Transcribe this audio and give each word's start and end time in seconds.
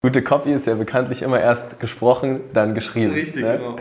Gute 0.00 0.22
Copy 0.22 0.52
ist 0.52 0.64
ja 0.68 0.74
bekanntlich 0.74 1.22
immer 1.22 1.40
erst 1.40 1.80
gesprochen, 1.80 2.38
dann 2.52 2.76
geschrieben. 2.76 3.14
Richtig, 3.14 3.42
ne? 3.42 3.58
genau. 3.58 3.76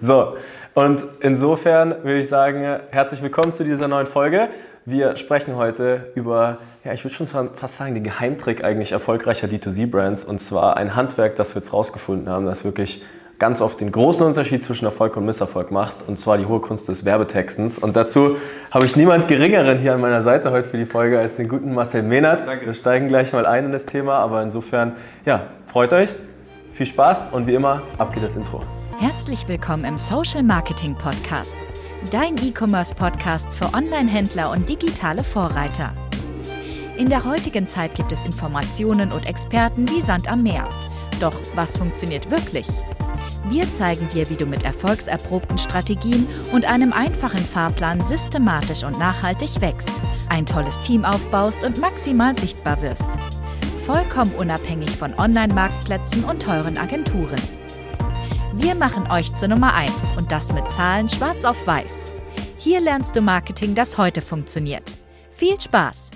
So, 0.00 0.36
und 0.74 1.04
insofern 1.20 1.90
würde 2.02 2.18
ich 2.18 2.28
sagen, 2.28 2.80
herzlich 2.90 3.22
willkommen 3.22 3.54
zu 3.54 3.62
dieser 3.62 3.86
neuen 3.86 4.08
Folge. 4.08 4.48
Wir 4.84 5.16
sprechen 5.16 5.54
heute 5.54 6.10
über, 6.16 6.58
ja, 6.82 6.92
ich 6.92 7.04
würde 7.04 7.14
schon 7.14 7.28
fast 7.28 7.76
sagen, 7.76 7.94
den 7.94 8.02
Geheimtrick 8.02 8.64
eigentlich 8.64 8.90
erfolgreicher 8.90 9.46
D2C-Brands. 9.46 10.24
Und 10.24 10.40
zwar 10.40 10.76
ein 10.76 10.96
Handwerk, 10.96 11.36
das 11.36 11.54
wir 11.54 11.62
jetzt 11.62 11.72
rausgefunden 11.72 12.28
haben, 12.28 12.46
das 12.46 12.64
wirklich 12.64 13.04
ganz 13.40 13.62
oft 13.62 13.80
den 13.80 13.90
großen 13.90 14.24
Unterschied 14.24 14.62
zwischen 14.62 14.84
Erfolg 14.84 15.16
und 15.16 15.24
Misserfolg 15.24 15.72
macht, 15.72 16.06
und 16.06 16.18
zwar 16.18 16.36
die 16.36 16.44
hohe 16.44 16.60
Kunst 16.60 16.88
des 16.88 17.06
Werbetextens. 17.06 17.78
Und 17.78 17.96
dazu 17.96 18.36
habe 18.70 18.84
ich 18.84 18.94
niemand 18.96 19.28
Geringeren 19.28 19.78
hier 19.78 19.94
an 19.94 20.00
meiner 20.00 20.22
Seite 20.22 20.52
heute 20.52 20.68
für 20.68 20.76
die 20.76 20.84
Folge 20.84 21.18
als 21.18 21.36
den 21.36 21.48
guten 21.48 21.74
Marcel 21.74 22.02
Mehnert. 22.02 22.46
Danke. 22.46 22.66
Wir 22.66 22.74
steigen 22.74 23.08
gleich 23.08 23.32
mal 23.32 23.46
ein 23.46 23.64
in 23.64 23.72
das 23.72 23.86
Thema, 23.86 24.18
aber 24.18 24.42
insofern, 24.42 24.92
ja, 25.24 25.46
freut 25.70 25.92
euch, 25.92 26.10
viel 26.72 26.86
Spaß 26.86 27.28
und 27.32 27.46
wie 27.46 27.54
immer, 27.54 27.82
ab 27.98 28.12
geht 28.12 28.24
das 28.24 28.36
Intro. 28.36 28.60
Herzlich 28.98 29.46
willkommen 29.46 29.84
im 29.84 29.98
Social 29.98 30.42
Marketing 30.42 30.96
Podcast, 30.96 31.56
dein 32.10 32.36
E-Commerce 32.38 32.94
Podcast 32.94 33.54
für 33.54 33.72
Online-Händler 33.72 34.50
und 34.50 34.68
digitale 34.68 35.22
Vorreiter. 35.22 35.92
In 36.98 37.08
der 37.08 37.24
heutigen 37.24 37.68
Zeit 37.68 37.94
gibt 37.94 38.10
es 38.10 38.24
Informationen 38.24 39.12
und 39.12 39.26
Experten 39.26 39.88
wie 39.88 40.00
Sand 40.00 40.30
am 40.30 40.42
Meer. 40.42 40.68
Doch 41.20 41.34
was 41.54 41.78
funktioniert 41.78 42.30
wirklich? 42.30 42.66
Wir 43.48 43.70
zeigen 43.70 44.08
dir, 44.08 44.28
wie 44.28 44.36
du 44.36 44.46
mit 44.46 44.64
erfolgserprobten 44.64 45.56
Strategien 45.56 46.26
und 46.52 46.68
einem 46.70 46.92
einfachen 46.92 47.38
Fahrplan 47.44 48.04
systematisch 48.04 48.82
und 48.82 48.98
nachhaltig 48.98 49.60
wächst, 49.60 49.90
ein 50.28 50.46
tolles 50.46 50.78
Team 50.80 51.04
aufbaust 51.04 51.64
und 51.64 51.80
maximal 51.80 52.36
sichtbar 52.36 52.82
wirst. 52.82 53.06
Vollkommen 53.86 54.34
unabhängig 54.36 54.90
von 54.90 55.14
Online-Marktplätzen 55.18 56.24
und 56.24 56.42
teuren 56.42 56.76
Agenturen. 56.76 57.40
Wir 58.52 58.74
machen 58.74 59.10
euch 59.10 59.32
zur 59.32 59.48
Nummer 59.48 59.74
1 59.74 60.12
und 60.18 60.30
das 60.30 60.52
mit 60.52 60.68
Zahlen 60.68 61.08
schwarz 61.08 61.44
auf 61.44 61.66
weiß. 61.66 62.12
Hier 62.58 62.80
lernst 62.80 63.16
du 63.16 63.22
Marketing, 63.22 63.74
das 63.74 63.96
heute 63.96 64.20
funktioniert. 64.20 64.96
Viel 65.34 65.58
Spaß! 65.58 66.10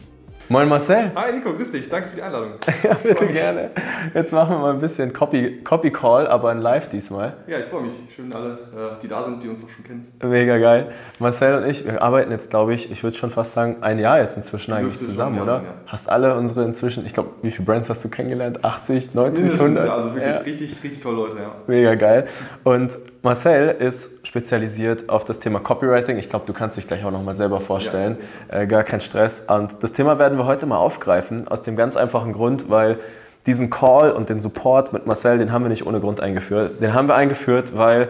Moin 0.50 0.68
Marcel. 0.68 1.10
Hi 1.14 1.32
Nico, 1.32 1.54
grüß 1.54 1.72
dich. 1.72 1.88
Danke 1.88 2.08
für 2.10 2.16
die 2.16 2.22
Einladung. 2.22 2.50
Ja, 2.82 2.94
bitte 3.02 3.26
gerne. 3.28 3.70
Jetzt 4.12 4.30
machen 4.30 4.50
wir 4.56 4.58
mal 4.58 4.72
ein 4.74 4.78
bisschen 4.80 5.10
Copy, 5.12 5.62
Copy 5.64 5.90
Call, 5.90 6.26
aber 6.26 6.52
in 6.52 6.58
live 6.60 6.88
diesmal. 6.90 7.32
Ja, 7.46 7.58
ich 7.60 7.64
freue 7.64 7.82
mich. 7.84 7.92
Schön 8.14 8.30
alle, 8.34 8.50
äh, 8.52 9.00
die 9.02 9.08
da 9.08 9.24
sind, 9.24 9.42
die 9.42 9.48
uns 9.48 9.64
auch 9.64 9.70
schon 9.70 9.84
kennen. 9.84 10.06
Mega 10.22 10.58
geil. 10.58 10.92
Marcel 11.18 11.62
und 11.62 11.68
ich, 11.70 11.86
wir 11.86 12.02
arbeiten 12.02 12.30
jetzt, 12.30 12.50
glaube 12.50 12.74
ich, 12.74 12.92
ich 12.92 13.02
würde 13.02 13.16
schon 13.16 13.30
fast 13.30 13.52
sagen, 13.54 13.76
ein 13.80 13.98
Jahr 13.98 14.18
jetzt 14.20 14.36
inzwischen 14.36 14.74
eigentlich 14.74 15.00
zusammen, 15.00 15.40
oder? 15.40 15.56
sein, 15.56 15.64
ja. 15.64 15.74
Hast 15.86 16.10
alle 16.12 16.36
unsere 16.36 16.64
inzwischen, 16.64 17.06
ich 17.06 17.14
glaube, 17.14 17.30
wie 17.40 17.50
viele 17.50 17.64
Brands 17.64 17.88
hast 17.88 18.04
du 18.04 18.10
kennengelernt? 18.10 18.62
80, 18.62 19.14
90, 19.14 19.38
Mindestens, 19.44 19.60
100? 19.66 19.86
ja, 19.86 19.94
also 19.94 20.14
wirklich 20.14 20.34
Ja. 20.34 20.40
richtig, 20.40 20.84
richtig 20.84 21.02
tolle 21.02 21.16
Leute, 21.16 21.36
ja. 21.38 21.54
Mega 21.66 21.94
geil. 21.94 22.26
Und 22.64 22.98
Marcel 23.24 23.74
ist 23.78 24.26
spezialisiert 24.26 25.08
auf 25.08 25.24
das 25.24 25.38
Thema 25.38 25.58
Copywriting. 25.58 26.18
Ich 26.18 26.28
glaube, 26.28 26.44
du 26.44 26.52
kannst 26.52 26.76
dich 26.76 26.86
gleich 26.86 27.06
auch 27.06 27.10
nochmal 27.10 27.32
selber 27.32 27.58
vorstellen. 27.58 28.18
Äh, 28.48 28.66
gar 28.66 28.84
kein 28.84 29.00
Stress. 29.00 29.46
Und 29.48 29.82
das 29.82 29.94
Thema 29.94 30.18
werden 30.18 30.36
wir 30.36 30.44
heute 30.44 30.66
mal 30.66 30.76
aufgreifen, 30.76 31.48
aus 31.48 31.62
dem 31.62 31.74
ganz 31.74 31.96
einfachen 31.96 32.34
Grund, 32.34 32.68
weil 32.68 32.98
diesen 33.46 33.70
Call 33.70 34.12
und 34.12 34.28
den 34.28 34.40
Support 34.40 34.92
mit 34.92 35.06
Marcel, 35.06 35.38
den 35.38 35.52
haben 35.52 35.64
wir 35.64 35.70
nicht 35.70 35.86
ohne 35.86 36.00
Grund 36.00 36.20
eingeführt. 36.20 36.82
Den 36.82 36.92
haben 36.92 37.08
wir 37.08 37.14
eingeführt, 37.14 37.74
weil, 37.74 38.08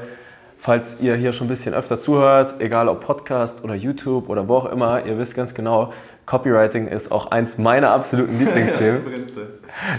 falls 0.59 1.01
ihr 1.01 1.15
hier 1.15 1.33
schon 1.33 1.47
ein 1.47 1.51
bisschen 1.51 1.75
öfter 1.75 2.01
zuhört, 2.01 2.57
egal 2.59 2.89
ob 2.89 3.01
Podcast 3.01 3.63
oder 3.63 3.77
YouTube 3.77 4.29
oder 4.29 4.49
wo 4.49 4.57
auch 4.57 4.67
immer, 4.67 5.07
ihr 5.07 5.17
wisst 5.17 5.37
ganz 5.37 5.55
genau, 5.55 5.93
Copywriting 6.27 6.89
ist 6.89 7.13
auch 7.13 7.31
eins 7.31 7.57
meiner 7.57 7.93
absoluten 7.93 8.37
Lieblingsthemen. 8.41 9.03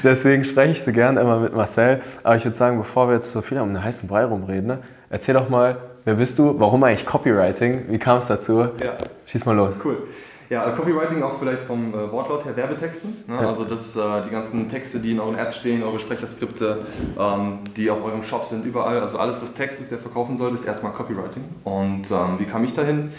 Deswegen 0.03 0.44
spreche 0.44 0.72
ich 0.72 0.83
so 0.83 0.91
gern 0.91 1.16
immer 1.16 1.39
mit 1.39 1.55
Marcel. 1.55 2.02
Aber 2.23 2.35
ich 2.35 2.44
würde 2.44 2.57
sagen, 2.57 2.77
bevor 2.77 3.07
wir 3.07 3.16
jetzt 3.16 3.31
so 3.31 3.41
viel 3.41 3.59
um 3.59 3.73
den 3.73 3.81
heißen 3.81 4.09
Brei 4.09 4.25
rumreden, 4.25 4.67
ne, 4.67 4.79
erzähl 5.16 5.33
doch 5.33 5.47
mal, 5.47 5.77
wer 6.03 6.16
bist 6.16 6.38
du? 6.38 6.59
Warum 6.59 6.83
eigentlich 6.83 7.05
Copywriting? 7.05 7.85
Wie 7.88 7.97
kam 7.97 8.17
es 8.17 8.27
dazu? 8.27 8.67
Ja, 8.83 8.97
Schieß 9.27 9.45
mal 9.45 9.56
los. 9.56 9.75
cool. 9.85 10.03
Ja, 10.50 10.69
äh, 10.69 10.75
Copywriting 10.75 11.23
auch 11.23 11.39
vielleicht 11.39 11.63
vom 11.63 11.94
äh, 11.94 12.12
Wortlaut 12.12 12.44
her 12.45 12.56
Werbetexten. 12.56 13.23
Ne? 13.28 13.35
Ja. 13.41 13.47
Also 13.47 13.63
das, 13.63 13.95
äh, 13.95 14.01
die 14.28 14.29
ganzen 14.29 14.69
Texte, 14.69 15.00
die 15.00 15.12
in 15.13 15.19
euren 15.22 15.39
Ads 15.39 15.56
stehen, 15.56 15.81
eure 15.84 16.00
Sprecherskripte, 16.00 16.85
ähm, 17.17 17.59
die 17.78 17.89
auf 17.89 18.03
eurem 18.03 18.23
Shop 18.23 18.44
sind, 18.44 18.66
überall. 18.66 19.00
Also 19.00 19.17
alles, 19.17 19.41
was 19.41 19.53
Text 19.53 19.79
ist, 19.81 19.89
der 19.89 19.97
verkaufen 20.00 20.35
soll, 20.35 20.53
ist 20.53 20.66
erstmal 20.66 20.91
Copywriting. 20.91 21.45
Und 21.63 22.12
ähm, 22.12 22.38
wie 22.38 22.45
kam 22.45 22.63
ich 22.66 22.73
dahin? 22.73 23.13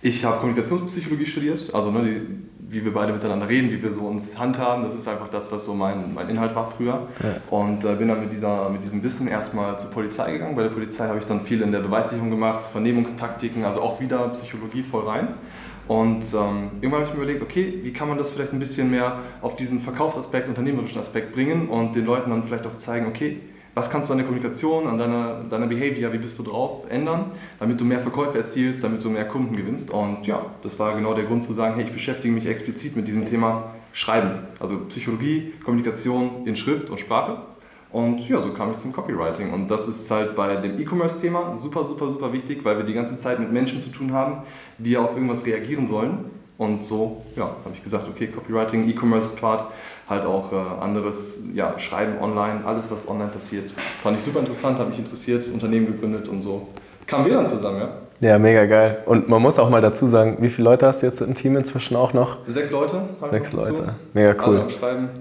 Ich 0.00 0.24
habe 0.24 0.38
Kommunikationspsychologie 0.38 1.26
studiert, 1.26 1.74
also 1.74 1.90
ne, 1.90 2.02
die, 2.02 2.20
wie 2.70 2.84
wir 2.84 2.92
beide 2.92 3.12
miteinander 3.12 3.48
reden, 3.48 3.70
wie 3.70 3.82
wir 3.82 3.90
so 3.90 4.02
uns 4.02 4.38
handhaben, 4.38 4.84
das 4.84 4.94
ist 4.94 5.08
einfach 5.08 5.28
das, 5.28 5.50
was 5.50 5.64
so 5.64 5.74
mein, 5.74 6.14
mein 6.14 6.28
Inhalt 6.28 6.54
war 6.54 6.66
früher. 6.66 7.08
Und 7.50 7.84
äh, 7.84 7.94
bin 7.94 8.08
dann 8.08 8.20
mit, 8.20 8.32
dieser, 8.32 8.68
mit 8.68 8.84
diesem 8.84 9.02
Wissen 9.02 9.26
erstmal 9.26 9.78
zur 9.78 9.90
Polizei 9.90 10.32
gegangen. 10.32 10.54
Bei 10.54 10.62
der 10.62 10.70
Polizei 10.70 11.08
habe 11.08 11.18
ich 11.18 11.24
dann 11.24 11.40
viel 11.40 11.62
in 11.62 11.72
der 11.72 11.80
Beweissicherung 11.80 12.30
gemacht, 12.30 12.66
Vernehmungstaktiken, 12.66 13.64
also 13.64 13.80
auch 13.80 14.00
wieder 14.00 14.28
Psychologie 14.28 14.82
voll 14.82 15.08
rein. 15.08 15.28
Und 15.88 16.22
ähm, 16.34 16.70
irgendwann 16.80 17.00
habe 17.00 17.04
ich 17.04 17.10
mir 17.10 17.22
überlegt, 17.22 17.42
okay, 17.42 17.80
wie 17.82 17.92
kann 17.92 18.08
man 18.08 18.18
das 18.18 18.30
vielleicht 18.30 18.52
ein 18.52 18.58
bisschen 18.58 18.90
mehr 18.90 19.20
auf 19.40 19.56
diesen 19.56 19.80
Verkaufsaspekt, 19.80 20.46
unternehmerischen 20.46 21.00
Aspekt 21.00 21.32
bringen 21.32 21.68
und 21.68 21.96
den 21.96 22.04
Leuten 22.04 22.30
dann 22.30 22.44
vielleicht 22.44 22.66
auch 22.66 22.76
zeigen, 22.76 23.06
okay, 23.06 23.40
was 23.78 23.90
kannst 23.90 24.08
du 24.08 24.12
an 24.12 24.18
der 24.18 24.26
Kommunikation, 24.26 24.88
an 24.88 24.98
deiner, 24.98 25.44
deiner 25.48 25.68
Behavior, 25.68 26.12
wie 26.12 26.18
bist 26.18 26.36
du 26.38 26.42
drauf, 26.42 26.84
ändern, 26.88 27.30
damit 27.60 27.80
du 27.80 27.84
mehr 27.84 28.00
Verkäufe 28.00 28.36
erzielst, 28.36 28.82
damit 28.82 29.04
du 29.04 29.10
mehr 29.10 29.26
Kunden 29.26 29.56
gewinnst. 29.56 29.90
Und 29.90 30.26
ja, 30.26 30.44
das 30.62 30.78
war 30.80 30.96
genau 30.96 31.14
der 31.14 31.24
Grund 31.24 31.44
zu 31.44 31.52
sagen, 31.52 31.76
hey, 31.76 31.84
ich 31.84 31.92
beschäftige 31.92 32.34
mich 32.34 32.46
explizit 32.46 32.96
mit 32.96 33.06
diesem 33.06 33.28
Thema 33.28 33.74
Schreiben. 33.92 34.40
Also 34.58 34.78
Psychologie, 34.88 35.52
Kommunikation 35.64 36.44
in 36.44 36.56
Schrift 36.56 36.90
und 36.90 36.98
Sprache. 36.98 37.38
Und 37.90 38.28
ja, 38.28 38.42
so 38.42 38.52
kam 38.52 38.72
ich 38.72 38.78
zum 38.78 38.92
Copywriting. 38.92 39.52
Und 39.52 39.68
das 39.68 39.86
ist 39.86 40.10
halt 40.10 40.34
bei 40.34 40.56
dem 40.56 40.78
E-Commerce-Thema 40.80 41.56
super, 41.56 41.84
super, 41.84 42.10
super 42.10 42.32
wichtig, 42.32 42.64
weil 42.64 42.76
wir 42.78 42.84
die 42.84 42.94
ganze 42.94 43.16
Zeit 43.16 43.38
mit 43.38 43.52
Menschen 43.52 43.80
zu 43.80 43.90
tun 43.90 44.12
haben, 44.12 44.42
die 44.76 44.96
auf 44.96 45.14
irgendwas 45.14 45.46
reagieren 45.46 45.86
sollen. 45.86 46.30
Und 46.58 46.82
so, 46.82 47.22
ja, 47.36 47.44
habe 47.44 47.74
ich 47.74 47.82
gesagt, 47.84 48.08
okay, 48.08 48.26
Copywriting, 48.26 48.88
E-Commerce-Part, 48.90 49.70
halt 50.08 50.24
auch 50.24 50.52
äh, 50.52 50.82
anderes, 50.82 51.42
ja, 51.54 51.78
Schreiben 51.78 52.18
online, 52.20 52.64
alles, 52.64 52.90
was 52.90 53.08
online 53.08 53.28
passiert. 53.30 53.70
Fand 54.02 54.18
ich 54.18 54.24
super 54.24 54.40
interessant, 54.40 54.78
hat 54.78 54.88
mich 54.88 54.98
interessiert, 54.98 55.46
Unternehmen 55.52 55.86
gegründet 55.86 56.28
und 56.28 56.42
so. 56.42 56.68
Kamen 57.06 57.26
wir 57.26 57.34
dann 57.34 57.46
zusammen, 57.46 57.80
ja? 57.80 57.90
Ja, 58.20 58.36
mega 58.36 58.66
geil. 58.66 58.98
Und 59.06 59.28
man 59.28 59.40
muss 59.40 59.60
auch 59.60 59.70
mal 59.70 59.80
dazu 59.80 60.06
sagen, 60.06 60.38
wie 60.40 60.48
viele 60.48 60.70
Leute 60.70 60.86
hast 60.86 61.02
du 61.02 61.06
jetzt 61.06 61.20
im 61.20 61.36
Team 61.36 61.56
inzwischen 61.56 61.94
auch 61.96 62.12
noch? 62.12 62.38
Sechs 62.46 62.72
Leute. 62.72 63.00
Sechs 63.30 63.52
noch 63.52 63.60
dazu. 63.60 63.74
Leute. 63.74 63.94
Mega 64.12 64.34
cool. 64.44 64.66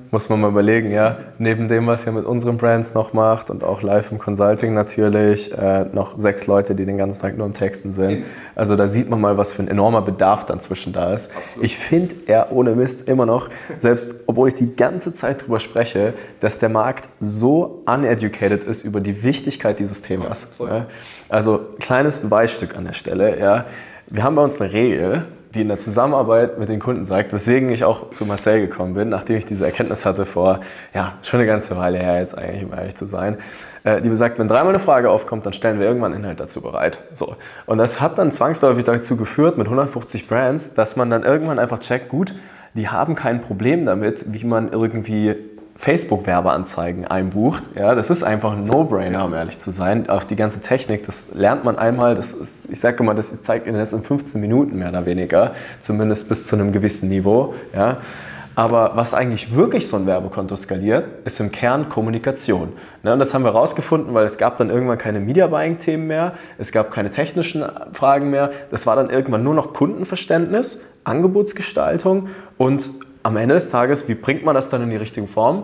Muss 0.09 0.29
man 0.29 0.41
mal 0.41 0.49
überlegen, 0.49 0.89
ja. 0.89 1.17
Neben 1.37 1.67
dem, 1.67 1.85
was 1.85 2.07
ihr 2.07 2.11
mit 2.11 2.25
unseren 2.25 2.57
Brands 2.57 2.95
noch 2.95 3.13
macht 3.13 3.51
und 3.51 3.63
auch 3.63 3.83
live 3.83 4.11
im 4.11 4.17
Consulting 4.17 4.73
natürlich, 4.73 5.55
äh, 5.55 5.85
noch 5.93 6.17
sechs 6.17 6.47
Leute, 6.47 6.73
die 6.73 6.85
den 6.85 6.97
ganzen 6.97 7.21
Tag 7.21 7.37
nur 7.37 7.45
am 7.45 7.53
Texten 7.53 7.91
sind. 7.91 8.23
Also 8.55 8.75
da 8.75 8.87
sieht 8.87 9.09
man 9.11 9.21
mal, 9.21 9.37
was 9.37 9.51
für 9.51 9.61
ein 9.61 9.67
enormer 9.67 10.01
Bedarf 10.01 10.45
dann 10.45 10.59
zwischen 10.59 10.91
da 10.91 11.13
ist. 11.13 11.31
Absolut. 11.35 11.65
Ich 11.65 11.77
finde 11.77 12.15
er 12.25 12.51
ohne 12.51 12.73
Mist 12.73 13.07
immer 13.07 13.27
noch, 13.27 13.49
selbst 13.77 14.23
obwohl 14.25 14.47
ich 14.47 14.55
die 14.55 14.75
ganze 14.75 15.13
Zeit 15.13 15.43
drüber 15.43 15.59
spreche, 15.59 16.15
dass 16.39 16.57
der 16.57 16.69
Markt 16.69 17.09
so 17.19 17.83
uneducated 17.85 18.63
ist 18.63 18.83
über 18.83 19.01
die 19.01 19.21
Wichtigkeit 19.21 19.77
dieses 19.77 20.01
Themas. 20.01 20.55
Ja. 20.59 20.87
Also 21.29 21.59
kleines 21.79 22.19
Beweisstück 22.19 22.75
an 22.75 22.85
der 22.85 22.93
Stelle. 22.93 23.39
Ja. 23.39 23.65
Wir 24.07 24.23
haben 24.23 24.35
bei 24.35 24.43
uns 24.43 24.61
eine 24.61 24.71
Regel, 24.71 25.25
die 25.53 25.61
in 25.61 25.67
der 25.67 25.77
Zusammenarbeit 25.77 26.59
mit 26.59 26.69
den 26.69 26.79
Kunden 26.79 27.05
sagt, 27.05 27.33
weswegen 27.33 27.69
ich 27.69 27.83
auch 27.83 28.11
zu 28.11 28.25
Marcel 28.25 28.61
gekommen 28.61 28.93
bin, 28.93 29.09
nachdem 29.09 29.37
ich 29.37 29.45
diese 29.45 29.65
Erkenntnis 29.65 30.05
hatte 30.05 30.25
vor, 30.25 30.61
ja, 30.93 31.13
schon 31.23 31.39
eine 31.39 31.47
ganze 31.47 31.75
Weile 31.77 31.97
her 31.97 32.19
jetzt 32.19 32.37
eigentlich, 32.37 32.63
um 32.63 32.73
ehrlich 32.73 32.95
zu 32.95 33.05
sein, 33.05 33.37
äh, 33.83 34.01
die 34.01 34.09
besagt, 34.09 34.39
wenn 34.39 34.47
dreimal 34.47 34.73
eine 34.73 34.79
Frage 34.79 35.09
aufkommt, 35.09 35.45
dann 35.45 35.53
stellen 35.53 35.79
wir 35.79 35.87
irgendwann 35.87 36.13
Inhalt 36.13 36.39
dazu 36.39 36.61
bereit. 36.61 36.99
So. 37.13 37.35
Und 37.65 37.77
das 37.77 37.99
hat 37.99 38.17
dann 38.17 38.31
zwangsläufig 38.31 38.83
dazu 38.83 39.17
geführt, 39.17 39.57
mit 39.57 39.67
150 39.67 40.27
Brands, 40.27 40.73
dass 40.73 40.95
man 40.95 41.09
dann 41.09 41.23
irgendwann 41.23 41.59
einfach 41.59 41.79
checkt, 41.79 42.09
gut, 42.09 42.35
die 42.73 42.89
haben 42.89 43.15
kein 43.15 43.41
Problem 43.41 43.85
damit, 43.85 44.33
wie 44.33 44.45
man 44.45 44.71
irgendwie 44.71 45.35
Facebook-Werbeanzeigen 45.77 47.05
einbucht. 47.05 47.63
Ja, 47.75 47.93
das 47.95 48.09
ist 48.09 48.23
einfach 48.23 48.53
ein 48.53 48.65
No-Brainer, 48.65 49.23
um 49.25 49.33
ehrlich 49.33 49.59
zu 49.59 49.71
sein. 49.71 50.09
Auch 50.09 50.23
die 50.23 50.35
ganze 50.35 50.59
Technik, 50.59 51.05
das 51.05 51.33
lernt 51.33 51.63
man 51.63 51.77
einmal. 51.77 52.15
Das 52.15 52.31
ist, 52.31 52.65
ich 52.69 52.79
sage 52.79 52.97
immer, 53.03 53.13
das 53.13 53.41
zeigt 53.41 53.67
Ihnen 53.67 53.77
das 53.77 53.93
in 53.93 54.01
15 54.01 54.41
Minuten 54.41 54.79
mehr 54.79 54.89
oder 54.89 55.05
weniger, 55.05 55.53
zumindest 55.81 56.27
bis 56.29 56.47
zu 56.47 56.55
einem 56.55 56.71
gewissen 56.71 57.09
Niveau. 57.09 57.53
Ja. 57.75 57.97
Aber 58.57 58.93
was 58.95 59.13
eigentlich 59.13 59.53
wirklich 59.53 59.87
so 59.87 59.97
ein 59.97 60.07
Werbekonto 60.07 60.55
skaliert, 60.55 61.05
ist 61.25 61.39
im 61.39 61.51
Kern 61.51 61.89
Kommunikation. 61.89 62.73
Ne, 63.03 63.13
und 63.13 63.19
das 63.19 63.35
haben 63.35 63.43
wir 63.43 63.53
herausgefunden, 63.53 64.15
weil 64.15 64.25
es 64.25 64.39
gab 64.39 64.57
dann 64.57 64.71
irgendwann 64.71 64.97
keine 64.97 65.19
Media-Buying-Themen 65.19 66.07
mehr, 66.07 66.33
es 66.57 66.71
gab 66.71 66.89
keine 66.89 67.11
technischen 67.11 67.63
Fragen 67.93 68.31
mehr. 68.31 68.49
Das 68.71 68.87
war 68.87 68.95
dann 68.95 69.11
irgendwann 69.11 69.43
nur 69.43 69.53
noch 69.53 69.73
Kundenverständnis, 69.73 70.81
Angebotsgestaltung 71.03 72.29
und 72.57 72.89
am 73.27 73.35
Ende 73.35 73.55
des 73.55 73.69
Tages, 73.69 74.07
wie 74.07 74.15
bringt 74.15 74.45
man 74.45 74.55
das 74.55 74.69
dann 74.69 74.81
in 74.83 74.89
die 74.89 74.95
richtige 74.95 75.27
Form? 75.27 75.63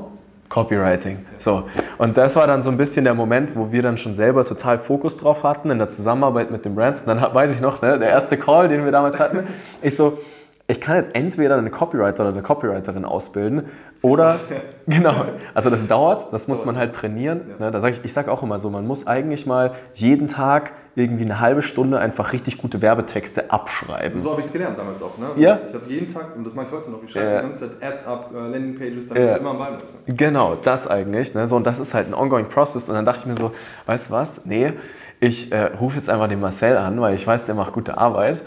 Copywriting. 0.50 1.20
So. 1.38 1.64
Und 1.98 2.18
das 2.18 2.36
war 2.36 2.46
dann 2.46 2.62
so 2.62 2.70
ein 2.70 2.76
bisschen 2.76 3.06
der 3.06 3.14
Moment, 3.14 3.56
wo 3.56 3.72
wir 3.72 3.82
dann 3.82 3.96
schon 3.96 4.16
selber 4.16 4.44
total 4.44 4.78
Fokus 4.78 5.18
drauf 5.18 5.46
hatten 5.46 5.72
in 5.72 5.78
der 5.78 5.88
Zusammenarbeit 5.88 6.52
mit 6.52 6.66
den 6.66 6.76
Brands. 6.76 7.06
Und 7.06 7.08
dann 7.08 7.34
weiß 7.34 7.54
ich 7.54 7.62
noch, 7.62 7.82
ne, 7.82 7.98
der 7.98 8.10
erste 8.10 8.36
Call, 8.36 8.68
den 8.68 8.84
wir 8.84 8.92
damals 8.92 9.18
hatten, 9.18 9.48
ich 9.82 9.96
so, 9.96 10.20
ich 10.68 10.80
kann 10.80 10.96
jetzt 10.96 11.14
entweder 11.14 11.58
einen 11.58 11.72
Copywriter 11.72 12.24
oder 12.24 12.32
eine 12.32 12.42
Copywriterin 12.42 13.04
ausbilden 13.04 13.66
oder 14.02 14.34
genau. 14.88 15.26
Also 15.54 15.70
das 15.70 15.88
dauert, 15.88 16.32
das 16.32 16.48
muss 16.48 16.64
man 16.64 16.78
halt 16.78 16.96
trainieren. 16.96 17.42
Ne? 17.60 17.70
Da 17.70 17.82
sag 17.82 17.94
ich, 17.94 18.06
ich 18.06 18.14
sage 18.14 18.32
auch 18.32 18.44
immer 18.44 18.60
so, 18.60 18.70
man 18.70 18.88
muss 18.88 19.06
eigentlich 19.06 19.46
mal 19.46 19.72
jeden 19.94 20.28
Tag 20.28 20.72
irgendwie 20.96 21.26
eine 21.26 21.42
halbe 21.42 21.62
Stunde 21.62 22.00
einfach 22.00 22.32
richtig 22.32 22.60
gute 22.60 22.82
Werbetexte 22.82 23.52
abschreiben. 23.52 24.18
So 24.18 24.32
habe 24.32 24.40
ich 24.40 24.48
es 24.48 24.54
gelernt 24.54 24.78
damals 24.78 25.02
auch. 25.02 25.18
Ne? 25.18 25.32
Ja. 25.36 25.60
Ich 25.66 25.74
habe 25.74 25.86
jeden 25.88 26.08
Tag, 26.08 26.36
und 26.36 26.46
das 26.46 26.54
mache 26.54 26.68
ich 26.68 26.72
heute 26.72 26.92
noch, 26.92 27.04
ich 27.04 27.12
schreibe 27.12 27.28
äh, 27.28 27.36
die 27.38 27.42
ganze 27.42 27.80
Zeit 27.80 27.84
Ads 27.92 28.08
ab, 28.08 28.32
uh, 28.34 28.38
Landingpages, 28.38 29.08
damit 29.10 29.24
äh, 29.24 29.38
immer 29.38 29.50
am 29.50 29.58
Ball 29.58 29.72
bleibst. 29.72 29.96
Genau, 30.08 30.56
das 30.62 30.88
eigentlich. 30.88 31.34
Ne? 31.34 31.46
So, 31.48 31.58
und 31.58 31.66
das 31.66 31.80
ist 31.80 31.94
halt 31.94 32.08
ein 32.08 32.14
ongoing 32.14 32.48
process. 32.48 32.88
Und 32.88 32.96
dann 32.96 33.06
dachte 33.06 33.22
ich 33.22 33.26
mir 33.26 33.36
so, 33.36 33.54
weißt 33.86 34.10
du 34.10 34.14
was? 34.14 34.46
Nee, 34.46 34.74
ich 35.20 35.52
äh, 35.52 35.72
rufe 35.80 35.98
jetzt 35.98 36.10
einfach 36.10 36.28
den 36.28 36.40
Marcel 36.40 36.78
an, 36.78 37.00
weil 37.02 37.16
ich 37.16 37.26
weiß, 37.26 37.46
der 37.46 37.56
macht 37.56 37.74
gute 37.74 37.98
Arbeit. 37.98 38.42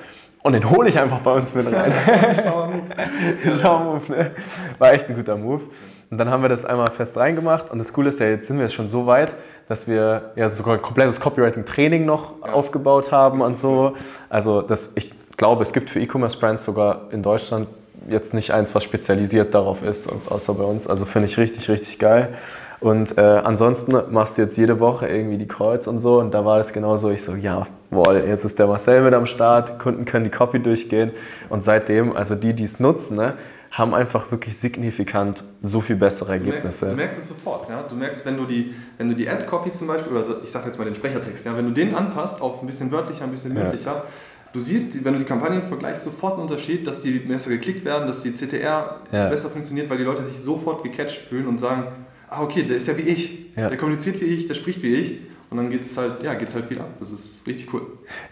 Und 0.47 0.53
den 0.53 0.71
hole 0.71 0.89
ich 0.89 0.97
einfach 0.97 1.19
bei 1.19 1.33
uns 1.33 1.57
mit 1.57 1.67
rein. 1.75 1.93
Schau 3.61 4.01
ne? 4.09 4.31
War 4.79 4.93
echt 4.93 5.09
ein 5.09 5.17
guter 5.17 5.37
Move. 5.37 5.63
Und 6.09 6.19
dann 6.19 6.31
haben 6.31 6.41
wir 6.43 6.49
das 6.49 6.65
einmal 6.65 6.89
fest 6.89 7.17
reingemacht. 7.17 7.69
Und 7.73 7.81
das 7.81 7.93
Coole 7.93 8.11
ist 8.11 8.21
ja, 8.21 8.29
jetzt 8.29 8.47
sind 8.47 8.61
wir 8.61 8.69
schon 8.69 8.87
so 8.87 9.09
weit, 9.09 9.35
dass 9.69 9.89
wir 9.89 10.31
ja 10.37 10.49
sogar 10.49 10.75
ein 10.75 10.83
komplettes 10.83 11.19
Copywriting-Training 11.19 12.07
noch 12.07 12.35
ja. 12.47 12.53
aufgebaut 12.53 13.11
haben 13.11 13.41
und 13.41 13.59
so. 13.59 13.97
Also 14.29 14.63
das, 14.63 14.93
ich 14.97 15.13
glaube, 15.37 15.63
es 15.63 15.73
gibt 15.73 15.91
für 15.91 15.99
E-Commerce-Brands 15.99 16.65
sogar 16.65 17.09
in 17.11 17.25
Deutschland 17.25 17.67
jetzt 18.09 18.33
nicht 18.33 18.53
eins, 18.53 18.73
was 18.73 18.85
spezialisiert 18.85 19.53
darauf 19.53 19.83
ist, 19.83 20.09
außer 20.31 20.55
bei 20.55 20.63
uns. 20.63 20.87
Also 20.87 21.07
finde 21.07 21.27
ich 21.27 21.39
richtig, 21.39 21.69
richtig 21.69 21.99
geil. 21.99 22.35
Und 22.87 23.19
äh, 23.19 23.21
ansonsten 23.21 24.01
machst 24.13 24.39
du 24.39 24.43
jetzt 24.43 24.57
jede 24.57 24.79
Woche 24.79 25.09
irgendwie 25.09 25.39
die 25.39 25.49
Calls 25.49 25.89
und 25.89 25.99
so. 25.99 26.21
Und 26.21 26.33
da 26.33 26.45
war 26.45 26.59
das 26.59 26.73
genauso. 26.73 27.11
Ich 27.11 27.25
so, 27.25 27.35
ja, 27.35 27.67
wohl, 27.91 28.23
jetzt 28.25 28.45
ist 28.45 28.61
der 28.61 28.69
Marcel 28.69 29.03
mit 29.03 29.13
am 29.13 29.27
Start, 29.27 29.81
Kunden 29.81 30.05
können 30.05 30.23
die 30.23 30.31
Copy 30.31 30.61
durchgehen. 30.61 31.11
Und 31.49 31.65
seitdem, 31.65 32.15
also 32.15 32.37
die, 32.37 32.55
die 32.55 32.63
es 32.63 32.79
nutzen, 32.79 33.17
ne, 33.17 33.35
haben 33.73 33.93
einfach 33.93 34.31
wirklich 34.31 34.57
signifikant 34.57 35.43
so 35.63 35.81
viel 35.81 35.97
bessere 35.97 36.35
Ergebnisse. 36.35 36.91
Du 36.91 36.95
merkst, 36.95 36.95
du 36.95 36.97
merkst 36.97 37.19
es 37.19 37.29
sofort. 37.29 37.69
Ja? 37.69 37.83
Du 37.83 37.97
merkst, 37.97 38.25
wenn 38.25 38.37
du 38.37 38.45
die, 38.45 38.73
wenn 38.99 39.09
du 39.09 39.17
die 39.17 39.29
Ad-Copy 39.29 39.73
zum 39.73 39.89
Beispiel, 39.89 40.17
oder 40.17 40.25
ich 40.45 40.51
sage 40.53 40.67
jetzt 40.67 40.79
mal 40.79 40.85
den 40.85 40.95
Sprechertext, 40.95 41.45
ja, 41.45 41.57
wenn 41.57 41.67
du 41.67 41.73
den 41.73 41.93
anpasst 41.93 42.41
auf 42.41 42.63
ein 42.63 42.69
bisschen 42.69 42.93
wörtlicher, 42.93 43.25
ein 43.25 43.33
bisschen 43.33 43.53
mündlicher, 43.53 43.95
ja. 43.95 44.05
du 44.53 44.61
siehst, 44.61 45.05
wenn 45.05 45.15
du 45.15 45.19
die 45.19 45.25
Kampagnen 45.25 45.65
vergleichst, 45.65 46.05
sofort 46.05 46.35
einen 46.35 46.43
Unterschied, 46.43 46.87
dass 46.87 47.03
die 47.03 47.19
besser 47.19 47.51
geklickt 47.51 47.85
werden, 47.85 48.07
dass 48.07 48.23
die 48.23 48.31
CTR 48.31 49.01
ja. 49.11 49.29
besser 49.29 49.49
funktioniert, 49.49 49.91
weil 49.91 49.99
die 49.99 50.05
Leute 50.05 50.23
sich 50.23 50.39
sofort 50.39 50.85
gecatcht 50.85 51.19
fühlen 51.23 51.49
und 51.49 51.59
sagen, 51.59 51.89
ah 52.31 52.43
okay, 52.43 52.63
der 52.63 52.77
ist 52.77 52.89
ja 52.89 52.97
wie 52.97 53.03
ich, 53.03 53.55
der 53.55 53.77
kommuniziert 53.77 54.21
wie 54.21 54.27
ich, 54.27 54.47
der 54.47 54.55
spricht 54.55 54.83
wie 54.83 54.95
ich. 54.95 55.19
Und 55.49 55.59
dann 55.59 55.71
geht 55.71 55.83
es 55.83 55.97
halt, 55.97 56.25
ja, 56.25 56.35
geht's 56.35 56.57
halt 56.57 56.65
viel 56.67 56.81
ab. 56.81 56.89
Das 56.99 57.13
ist 57.13 57.47
richtig 57.47 57.73
cool. 57.73 57.83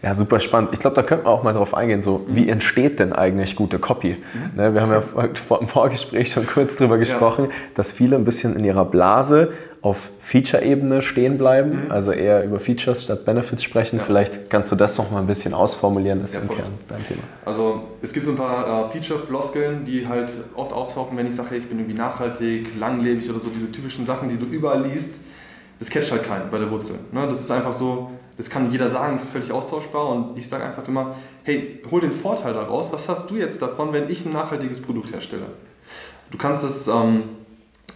Ja, 0.02 0.12
super 0.14 0.40
spannend. 0.40 0.70
Ich 0.72 0.80
glaube, 0.80 0.96
da 0.96 1.02
könnte 1.02 1.24
man 1.24 1.32
auch 1.32 1.44
mal 1.44 1.52
drauf 1.52 1.72
eingehen, 1.72 2.02
so 2.02 2.18
mhm. 2.18 2.34
wie 2.34 2.48
entsteht 2.48 2.98
denn 2.98 3.12
eigentlich 3.12 3.54
gute 3.54 3.78
Copy? 3.78 4.16
Mhm. 4.16 4.56
Ne, 4.56 4.74
wir 4.74 4.80
haben 4.80 4.90
ja 4.90 5.00
vor, 5.00 5.60
im 5.60 5.68
Vorgespräch 5.68 6.32
schon 6.32 6.46
kurz 6.46 6.74
drüber 6.74 6.98
gesprochen, 6.98 7.46
ja. 7.46 7.50
dass 7.74 7.92
viele 7.92 8.16
ein 8.16 8.24
bisschen 8.24 8.56
in 8.56 8.64
ihrer 8.64 8.84
Blase 8.84 9.52
auf 9.84 10.10
Feature-Ebene 10.18 11.02
stehen 11.02 11.38
bleiben, 11.38 11.84
mhm. 11.84 11.92
also 11.92 12.10
eher 12.10 12.42
über 12.42 12.58
Features 12.58 13.04
statt 13.04 13.24
Benefits 13.24 13.62
sprechen. 13.62 13.98
Ja. 13.98 14.04
Vielleicht 14.04 14.50
kannst 14.50 14.72
du 14.72 14.76
das 14.76 14.98
noch 14.98 15.10
mal 15.10 15.18
ein 15.18 15.26
bisschen 15.26 15.54
ausformulieren, 15.54 16.20
das 16.20 16.30
ist 16.30 16.36
ja, 16.36 16.40
im 16.40 16.48
Kern 16.48 16.72
dein 16.88 17.04
Thema. 17.04 17.20
Also 17.44 17.82
es 18.02 18.12
gibt 18.12 18.26
so 18.26 18.32
ein 18.32 18.38
paar 18.38 18.88
äh, 18.88 18.92
Feature-Floskeln, 18.92 19.84
die 19.84 20.08
halt 20.08 20.30
oft 20.56 20.72
auftauchen, 20.72 21.16
wenn 21.16 21.26
ich 21.26 21.36
sage, 21.36 21.56
ich 21.56 21.68
bin 21.68 21.78
irgendwie 21.78 21.98
nachhaltig, 21.98 22.68
langlebig 22.80 23.30
oder 23.30 23.38
so, 23.38 23.50
diese 23.50 23.70
typischen 23.70 24.04
Sachen, 24.04 24.28
die 24.28 24.38
du 24.38 24.46
überall 24.46 24.84
liest 24.84 25.16
das 25.78 25.90
catcht 25.90 26.12
halt 26.12 26.24
keinen 26.24 26.50
bei 26.50 26.58
der 26.58 26.70
Wurzel. 26.70 26.96
Ne? 27.12 27.26
Das 27.28 27.40
ist 27.40 27.50
einfach 27.50 27.74
so, 27.74 28.10
das 28.36 28.48
kann 28.48 28.70
jeder 28.70 28.90
sagen, 28.90 29.14
das 29.14 29.24
ist 29.24 29.32
völlig 29.32 29.52
austauschbar 29.52 30.08
und 30.08 30.38
ich 30.38 30.48
sage 30.48 30.64
einfach 30.64 30.86
immer, 30.88 31.16
hey, 31.42 31.82
hol 31.90 32.00
den 32.00 32.12
Vorteil 32.12 32.54
daraus, 32.54 32.92
was 32.92 33.08
hast 33.08 33.30
du 33.30 33.36
jetzt 33.36 33.60
davon, 33.60 33.92
wenn 33.92 34.08
ich 34.08 34.24
ein 34.24 34.32
nachhaltiges 34.32 34.82
Produkt 34.82 35.12
herstelle? 35.12 35.46
Du 36.30 36.38
kannst 36.38 36.64
das, 36.64 36.88
ähm, 36.88 37.24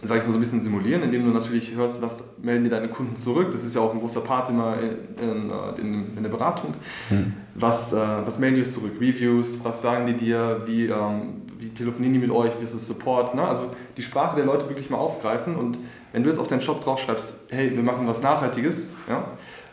sage 0.01 0.21
ich 0.21 0.25
mal, 0.25 0.31
so 0.31 0.37
ein 0.37 0.41
bisschen 0.41 0.61
simulieren, 0.61 1.03
indem 1.03 1.25
du 1.25 1.31
natürlich 1.31 1.75
hörst, 1.75 2.01
was 2.01 2.37
melden 2.41 2.63
dir 2.63 2.69
deine 2.69 2.87
Kunden 2.87 3.15
zurück. 3.15 3.49
Das 3.51 3.63
ist 3.63 3.75
ja 3.75 3.81
auch 3.81 3.93
ein 3.93 3.99
großer 3.99 4.21
Part 4.21 4.49
immer 4.49 4.77
in, 4.79 5.51
in, 5.77 6.17
in 6.17 6.23
der 6.23 6.29
Beratung. 6.29 6.73
Hm. 7.09 7.33
Was, 7.55 7.93
äh, 7.93 7.97
was 7.97 8.39
melden 8.39 8.63
die 8.63 8.69
zurück? 8.69 8.93
Reviews, 8.99 9.63
was 9.63 9.81
sagen 9.81 10.07
die 10.07 10.13
dir, 10.13 10.61
wie, 10.65 10.85
ähm, 10.85 11.41
wie 11.57 11.69
telefonieren 11.69 12.13
die 12.13 12.19
mit 12.19 12.31
euch, 12.31 12.53
wie 12.59 12.63
ist 12.63 12.73
das 12.73 12.87
Support? 12.87 13.35
Ne? 13.35 13.43
Also 13.43 13.71
die 13.97 14.01
Sprache 14.01 14.37
der 14.37 14.45
Leute 14.45 14.69
wirklich 14.69 14.89
mal 14.89 14.97
aufgreifen 14.97 15.55
und 15.55 15.77
wenn 16.13 16.23
du 16.23 16.29
jetzt 16.29 16.39
auf 16.39 16.47
deinen 16.47 16.61
Shop 16.61 16.83
draufschreibst, 16.83 17.47
hey, 17.49 17.71
wir 17.75 17.83
machen 17.83 18.07
was 18.07 18.21
Nachhaltiges, 18.23 18.91
ja, 19.07 19.23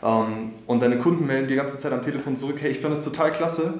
ähm, 0.03 0.51
und 0.67 0.81
deine 0.81 0.99
Kunden 0.99 1.25
melden 1.25 1.47
die 1.47 1.55
ganze 1.55 1.79
Zeit 1.79 1.91
am 1.91 2.01
Telefon 2.01 2.35
zurück, 2.35 2.57
hey, 2.59 2.71
ich 2.71 2.79
fand 2.79 2.93
das 2.93 3.03
total 3.03 3.31
klasse, 3.31 3.75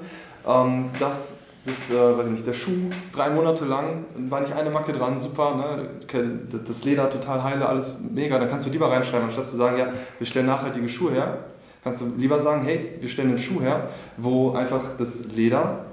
ähm, 0.46 0.86
dass 0.98 1.38
das, 1.64 1.90
äh, 1.90 2.18
weiß 2.18 2.26
ich 2.26 2.32
nicht, 2.32 2.46
der 2.46 2.54
Schuh 2.54 2.88
drei 3.14 3.30
Monate 3.30 3.64
lang, 3.64 4.04
war 4.28 4.40
nicht 4.40 4.52
eine 4.52 4.70
Macke 4.70 4.92
dran, 4.92 5.18
super, 5.18 5.54
ne? 5.56 5.88
das 6.66 6.84
Leder 6.84 7.10
total 7.10 7.42
heile, 7.42 7.68
alles 7.68 8.00
mega, 8.10 8.38
dann 8.38 8.48
kannst 8.48 8.66
du 8.66 8.70
lieber 8.70 8.90
reinschreiben, 8.90 9.26
anstatt 9.26 9.48
zu 9.48 9.56
sagen, 9.56 9.78
ja, 9.78 9.88
wir 10.18 10.26
stellen 10.26 10.46
nachhaltige 10.46 10.88
Schuhe 10.88 11.12
her, 11.12 11.38
kannst 11.84 12.00
du 12.00 12.12
lieber 12.16 12.40
sagen, 12.40 12.62
hey, 12.62 12.92
wir 13.00 13.08
stellen 13.08 13.28
einen 13.28 13.38
Schuh 13.38 13.60
her, 13.60 13.88
wo 14.16 14.52
einfach 14.52 14.80
das 14.96 15.26
Leder 15.34 15.84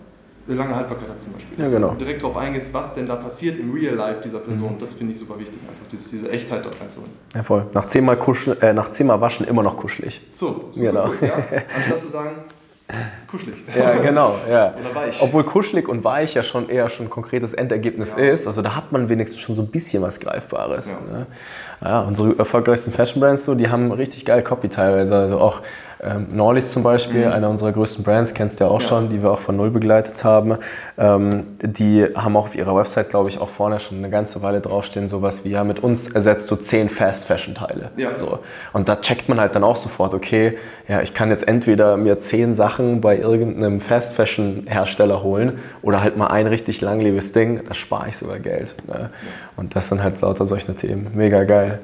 eine 0.47 0.57
lange 0.57 0.75
Haltbarkeit 0.75 1.09
hat 1.09 1.21
zum 1.21 1.33
Beispiel. 1.33 1.57
Dass 1.57 1.71
ja, 1.71 1.79
genau. 1.79 1.91
du 1.91 1.97
direkt 1.97 2.21
darauf 2.21 2.37
eingehst, 2.37 2.73
was 2.73 2.93
denn 2.93 3.07
da 3.07 3.15
passiert 3.15 3.57
im 3.57 3.73
Real 3.73 3.95
Life 3.95 4.21
dieser 4.23 4.39
Person. 4.39 4.75
Mhm. 4.75 4.79
Das 4.79 4.93
finde 4.93 5.13
ich 5.13 5.19
super 5.19 5.39
wichtig, 5.39 5.57
einfach 5.67 5.87
diese, 5.91 6.09
diese 6.09 6.29
Echtheit 6.29 6.63
dort 6.63 6.79
reinzuholen. 6.79 7.11
Ja, 7.33 7.43
voll. 7.43 7.65
Nach 7.73 7.85
zehnmal, 7.85 8.17
kuschel, 8.17 8.57
äh, 8.61 8.73
nach 8.73 8.91
zehnmal 8.91 9.19
waschen 9.21 9.47
immer 9.47 9.63
noch 9.63 9.77
kuschelig. 9.77 10.21
So, 10.33 10.69
super 10.71 10.91
genau. 10.91 11.07
Gut, 11.07 11.21
ja. 11.21 11.35
Anstatt 11.75 12.01
zu 12.01 12.09
sagen, 12.09 12.29
kuschelig. 13.27 13.55
Ja, 13.75 13.95
genau. 13.95 14.35
Ja. 14.49 14.73
Oder 14.79 14.95
weich. 14.95 15.21
Obwohl 15.21 15.43
kuschelig 15.43 15.87
und 15.87 16.03
weich 16.03 16.35
ja 16.35 16.43
schon 16.43 16.69
eher 16.69 16.89
schon 16.89 17.07
ein 17.07 17.09
konkretes 17.09 17.53
Endergebnis 17.53 18.15
ja. 18.17 18.25
ist. 18.25 18.47
Also 18.47 18.61
da 18.61 18.75
hat 18.75 18.91
man 18.91 19.09
wenigstens 19.09 19.41
schon 19.41 19.55
so 19.55 19.63
ein 19.63 19.67
bisschen 19.67 20.03
was 20.03 20.19
Greifbares. 20.19 20.89
Ja. 20.89 21.17
Ne? 21.17 21.25
Ja, 21.81 22.01
unsere 22.01 22.37
erfolgreichsten 22.37 22.91
Fashion 22.91 23.21
Brands, 23.21 23.45
so, 23.45 23.55
die 23.55 23.69
haben 23.69 23.91
richtig 23.91 24.25
geil 24.25 24.43
Copy 24.43 24.69
teilweise. 24.69 25.15
Also 25.15 25.39
auch 25.39 25.61
ähm, 26.03 26.27
Norlis 26.31 26.71
zum 26.71 26.83
Beispiel, 26.83 27.25
mhm. 27.25 27.31
einer 27.31 27.49
unserer 27.49 27.71
größten 27.71 28.03
Brands, 28.03 28.33
kennst 28.33 28.59
du 28.59 28.65
ja 28.65 28.69
auch 28.69 28.81
ja. 28.81 28.87
schon, 28.87 29.09
die 29.09 29.21
wir 29.21 29.31
auch 29.31 29.39
von 29.39 29.55
Null 29.55 29.71
begleitet 29.71 30.23
haben. 30.23 30.57
Ähm, 30.97 31.43
die 31.61 32.05
haben 32.15 32.35
auch 32.37 32.45
auf 32.45 32.55
ihrer 32.55 32.75
Website, 32.75 33.09
glaube 33.09 33.29
ich, 33.29 33.39
auch 33.39 33.49
vorne 33.49 33.79
schon 33.79 33.97
eine 33.99 34.09
ganze 34.09 34.41
Weile 34.41 34.61
draufstehen, 34.61 35.07
sowas 35.07 35.45
wie, 35.45 35.49
ja, 35.49 35.63
mit 35.63 35.79
uns 35.79 36.11
ersetzt 36.11 36.49
du 36.51 36.55
zehn 36.55 36.89
Fast-Fashion-Teile. 36.89 37.91
Ja. 37.97 38.15
So. 38.15 38.39
Und 38.73 38.89
da 38.89 38.97
checkt 38.97 39.29
man 39.29 39.39
halt 39.39 39.55
dann 39.55 39.63
auch 39.63 39.77
sofort, 39.77 40.13
okay, 40.13 40.57
ja, 40.87 41.01
ich 41.01 41.13
kann 41.13 41.29
jetzt 41.29 41.47
entweder 41.47 41.97
mir 41.97 42.19
zehn 42.19 42.53
Sachen 42.53 43.01
bei 43.01 43.17
irgendeinem 43.17 43.81
Fast-Fashion-Hersteller 43.81 45.23
holen 45.23 45.59
oder 45.81 46.01
halt 46.01 46.17
mal 46.17 46.27
ein 46.27 46.47
richtig 46.47 46.81
langlebiges 46.81 47.31
Ding, 47.31 47.61
da 47.67 47.73
spare 47.73 48.09
ich 48.09 48.17
sogar 48.17 48.39
Geld. 48.39 48.75
Ne? 48.87 49.09
Und 49.55 49.75
das 49.75 49.89
sind 49.89 50.03
halt 50.03 50.19
lauter 50.21 50.45
solche 50.45 50.75
Themen. 50.75 51.11
Mega 51.13 51.43
geil. 51.43 51.79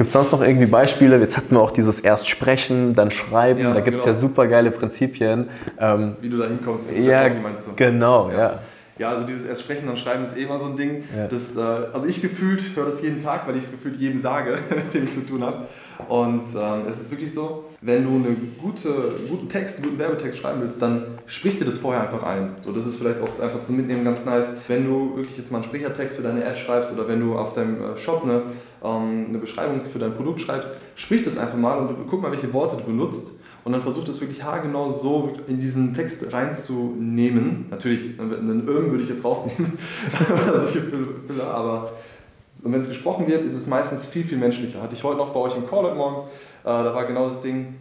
Gibt 0.00 0.08
es 0.08 0.14
sonst 0.14 0.32
noch 0.32 0.40
irgendwie 0.40 0.64
Beispiele? 0.64 1.20
Jetzt 1.20 1.36
hatten 1.36 1.54
wir 1.54 1.60
auch 1.60 1.72
dieses 1.72 2.00
erst 2.00 2.26
sprechen, 2.26 2.94
dann 2.94 3.10
schreiben. 3.10 3.60
Ja, 3.60 3.74
da 3.74 3.80
gibt 3.80 3.98
es 3.98 4.04
genau. 4.04 4.14
ja 4.14 4.18
super 4.18 4.46
geile 4.46 4.70
Prinzipien. 4.70 5.50
Ähm, 5.78 6.16
Wie 6.22 6.30
du 6.30 6.38
da 6.38 6.46
hinkommst. 6.46 6.90
Ja, 6.96 7.28
meinst 7.28 7.66
du? 7.66 7.72
genau, 7.76 8.30
ja. 8.30 8.38
ja. 8.38 8.58
Ja, 8.98 9.10
also 9.10 9.26
dieses 9.26 9.44
erst 9.44 9.60
sprechen, 9.60 9.86
dann 9.86 9.98
schreiben 9.98 10.24
ist 10.24 10.38
eh 10.38 10.44
immer 10.44 10.58
so 10.58 10.68
ein 10.68 10.78
Ding. 10.78 11.04
Ja. 11.14 11.26
Das, 11.26 11.54
äh, 11.54 11.60
also 11.60 12.06
ich 12.06 12.22
gefühlt 12.22 12.62
höre 12.74 12.86
das 12.86 13.02
jeden 13.02 13.22
Tag, 13.22 13.46
weil 13.46 13.56
ich 13.56 13.64
es 13.64 13.70
gefühlt 13.70 13.96
jedem 13.96 14.18
sage, 14.18 14.58
mit 14.70 14.94
dem 14.94 15.04
ich 15.04 15.12
zu 15.12 15.26
tun 15.26 15.42
habe. 15.42 15.66
Und 16.08 16.44
ähm, 16.56 16.82
es 16.88 17.00
ist 17.00 17.10
wirklich 17.10 17.32
so, 17.32 17.64
wenn 17.80 18.04
du 18.04 18.10
einen 18.10 18.56
gute, 18.60 19.16
guten 19.28 19.48
Text, 19.48 19.76
einen 19.76 19.86
guten 19.86 19.98
Werbetext 19.98 20.38
schreiben 20.38 20.60
willst, 20.62 20.80
dann 20.80 21.18
sprich 21.26 21.58
dir 21.58 21.64
das 21.64 21.78
vorher 21.78 22.02
einfach 22.02 22.22
ein. 22.22 22.56
So, 22.64 22.72
das 22.72 22.86
ist 22.86 22.96
vielleicht 22.96 23.20
auch 23.20 23.28
einfach 23.42 23.60
zum 23.60 23.76
Mitnehmen 23.76 24.04
ganz 24.04 24.24
nice. 24.24 24.56
Wenn 24.68 24.86
du 24.86 25.16
wirklich 25.16 25.36
jetzt 25.36 25.50
mal 25.50 25.58
einen 25.58 25.66
Sprechertext 25.66 26.16
für 26.16 26.22
deine 26.22 26.44
Ad 26.46 26.56
schreibst 26.56 26.92
oder 26.92 27.08
wenn 27.08 27.20
du 27.20 27.36
auf 27.36 27.52
deinem 27.52 27.82
äh, 27.82 27.96
Shop 27.96 28.22
eine, 28.24 28.42
ähm, 28.84 29.26
eine 29.28 29.38
Beschreibung 29.38 29.84
für 29.84 29.98
dein 29.98 30.14
Produkt 30.14 30.40
schreibst, 30.40 30.70
sprich 30.96 31.24
das 31.24 31.38
einfach 31.38 31.58
mal 31.58 31.78
und 31.78 32.08
guck 32.08 32.22
mal, 32.22 32.30
welche 32.30 32.52
Worte 32.52 32.76
du 32.76 32.84
benutzt. 32.84 33.32
Und 33.62 33.72
dann 33.72 33.82
versuch 33.82 34.04
das 34.04 34.20
wirklich 34.20 34.42
haargenau 34.42 34.90
so 34.90 35.34
in 35.46 35.60
diesen 35.60 35.92
Text 35.92 36.32
reinzunehmen. 36.32 37.66
Natürlich, 37.70 38.18
einen 38.18 38.66
Öm 38.66 38.90
würde 38.90 39.02
ich 39.04 39.10
jetzt 39.10 39.24
rausnehmen, 39.24 39.74
solche 40.54 40.80
Füller, 40.80 41.44
aber 41.44 41.92
und 42.62 42.72
wenn 42.72 42.80
es 42.80 42.88
gesprochen 42.88 43.26
wird, 43.26 43.44
ist 43.44 43.54
es 43.54 43.66
meistens 43.66 44.06
viel, 44.06 44.24
viel 44.24 44.38
menschlicher. 44.38 44.82
Hatte 44.82 44.94
ich 44.94 45.02
heute 45.02 45.18
noch 45.18 45.30
bei 45.30 45.40
euch 45.40 45.56
im 45.56 45.68
Call 45.68 45.84
heute 45.84 45.96
Morgen, 45.96 46.28
äh, 46.62 46.66
da 46.66 46.94
war 46.94 47.06
genau 47.06 47.28
das 47.28 47.40
Ding 47.40 47.74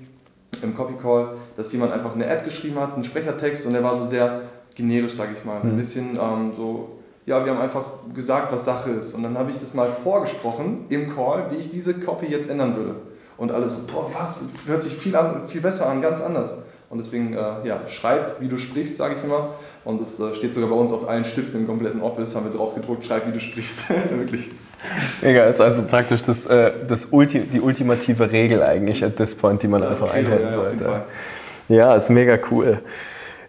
im 0.62 0.76
Copy 0.76 0.94
Call, 1.02 1.36
dass 1.58 1.72
jemand 1.72 1.94
einfach 1.94 2.16
eine 2.16 2.30
Ad 2.30 2.44
geschrieben 2.46 2.80
hat, 2.80 2.94
einen 2.94 3.04
Sprechertext 3.04 3.66
und 3.66 3.74
der 3.74 3.84
war 3.84 3.96
so 3.96 4.06
sehr 4.06 4.42
generisch, 4.76 5.14
sage 5.14 5.32
ich 5.38 5.46
mal. 5.46 5.60
Mhm. 5.62 5.72
Ein 5.72 5.78
bisschen 5.78 6.20
ähm, 6.20 6.52
so, 6.56 7.00
ja, 7.26 7.44
wir 7.44 7.54
haben 7.54 7.62
einfach 7.62 7.86
gesagt, 8.14 8.52
was 8.52 8.66
Sache 8.66 8.92
ist. 8.92 9.14
Und 9.14 9.24
dann 9.24 9.38
habe 9.38 9.52
ich 9.52 9.60
das 9.60 9.74
mal 9.74 9.92
vorgesprochen 9.92 10.86
im 10.90 11.14
Call, 11.16 11.52
wie 11.52 11.58
ich 11.58 11.70
diese 11.70 11.94
Copy 11.94 12.28
jetzt 12.28 12.50
ändern 12.50 12.76
würde. 12.76 12.96
Und 13.38 13.52
alle 13.52 13.68
so, 13.68 13.82
boah, 13.86 14.10
was, 14.18 14.50
hört 14.66 14.84
sich 14.84 14.94
viel, 14.94 15.16
an, 15.16 15.48
viel 15.48 15.62
besser 15.62 15.88
an, 15.88 16.02
ganz 16.02 16.22
anders. 16.22 16.58
Und 16.90 16.98
deswegen, 16.98 17.34
äh, 17.34 17.68
ja, 17.68 17.88
schreib, 17.88 18.42
wie 18.42 18.48
du 18.48 18.58
sprichst, 18.58 18.98
sage 18.98 19.16
ich 19.18 19.24
immer. 19.24 19.52
Und 19.86 20.02
das 20.02 20.20
äh, 20.20 20.34
steht 20.36 20.54
sogar 20.54 20.70
bei 20.70 20.76
uns 20.76 20.92
auf 20.92 21.08
allen 21.08 21.24
Stiften 21.24 21.62
im 21.62 21.68
kompletten 21.68 22.02
Office, 22.02 22.36
haben 22.36 22.46
wir 22.46 22.58
drauf 22.58 22.74
gedruckt, 22.74 23.06
schreib, 23.06 23.28
wie 23.28 23.32
du 23.32 23.40
sprichst. 23.40 23.90
Wirklich. 24.10 24.50
Egal, 25.22 25.50
ist 25.50 25.62
also 25.62 25.84
praktisch 25.84 26.24
das, 26.24 26.46
äh, 26.46 26.72
das 26.88 27.08
Ulti, 27.12 27.42
die 27.42 27.62
ultimative 27.62 28.32
Regel 28.32 28.64
eigentlich 28.64 29.04
at 29.04 29.18
this 29.18 29.36
point, 29.36 29.62
die 29.62 29.68
man 29.68 29.82
das 29.82 30.02
einfach 30.02 30.16
einhalten 30.16 30.46
ja, 30.46 30.54
sollte. 30.54 31.02
Ja, 31.68 31.96
ist 31.96 32.10
mega 32.10 32.38
cool. 32.52 32.80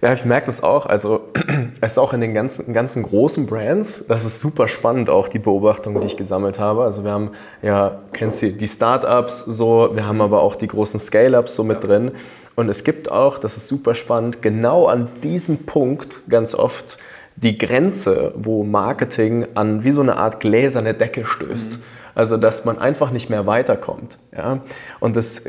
Ja, 0.03 0.15
ich 0.15 0.25
merke 0.25 0.47
das 0.47 0.63
auch. 0.63 0.87
Also 0.87 1.29
es 1.81 1.93
ist 1.93 1.99
auch 1.99 2.13
in 2.13 2.21
den 2.21 2.33
ganzen, 2.33 2.73
ganzen 2.73 3.03
großen 3.03 3.47
Brands, 3.47 4.07
das 4.09 4.25
ist 4.25 4.41
super 4.41 4.67
spannend, 4.67 5.11
auch 5.11 5.29
die 5.29 5.39
Beobachtung, 5.39 6.01
die 6.01 6.07
ich 6.07 6.17
gesammelt 6.17 6.59
habe. 6.59 6.85
Also 6.85 7.05
wir 7.05 7.13
haben 7.13 7.33
ja, 7.63 8.01
kennst 8.13 8.41
du 8.41 8.51
die 8.51 8.69
Startups 8.69 9.45
so, 9.45 9.91
wir 9.95 10.07
haben 10.07 10.21
aber 10.21 10.41
auch 10.41 10.57
die 10.57 10.69
großen 10.69 10.99
Scale-Ups 10.99 11.55
so 11.55 11.65
mit 11.65 11.85
drin. 11.85 12.13
Und 12.57 12.69
es 12.69 12.83
gibt 12.83 13.11
auch, 13.11 13.39
das 13.39 13.57
ist 13.57 13.69
super 13.69 13.95
spannend, 13.95 14.43
genau 14.43 14.87
an 14.87 15.09
diesem 15.23 15.67
Punkt 15.67 16.21
ganz 16.29 16.55
oft 16.55 16.99
die 17.43 17.59
Grenze, 17.59 18.33
wo 18.37 18.65
Marketing 18.65 19.47
an 19.55 19.85
wie 19.85 19.93
so 19.93 20.01
eine 20.01 20.17
Art 20.17 20.41
gläserne 20.41 20.95
Decke 20.95 21.25
stößt. 21.25 21.79
Mhm. 21.79 21.83
Also 22.15 22.37
dass 22.37 22.65
man 22.65 22.79
einfach 22.79 23.11
nicht 23.13 23.31
mehr 23.31 23.47
weiterkommt. 23.47 24.19
Ja? 24.37 24.61
Und 24.99 25.17
das 25.17 25.45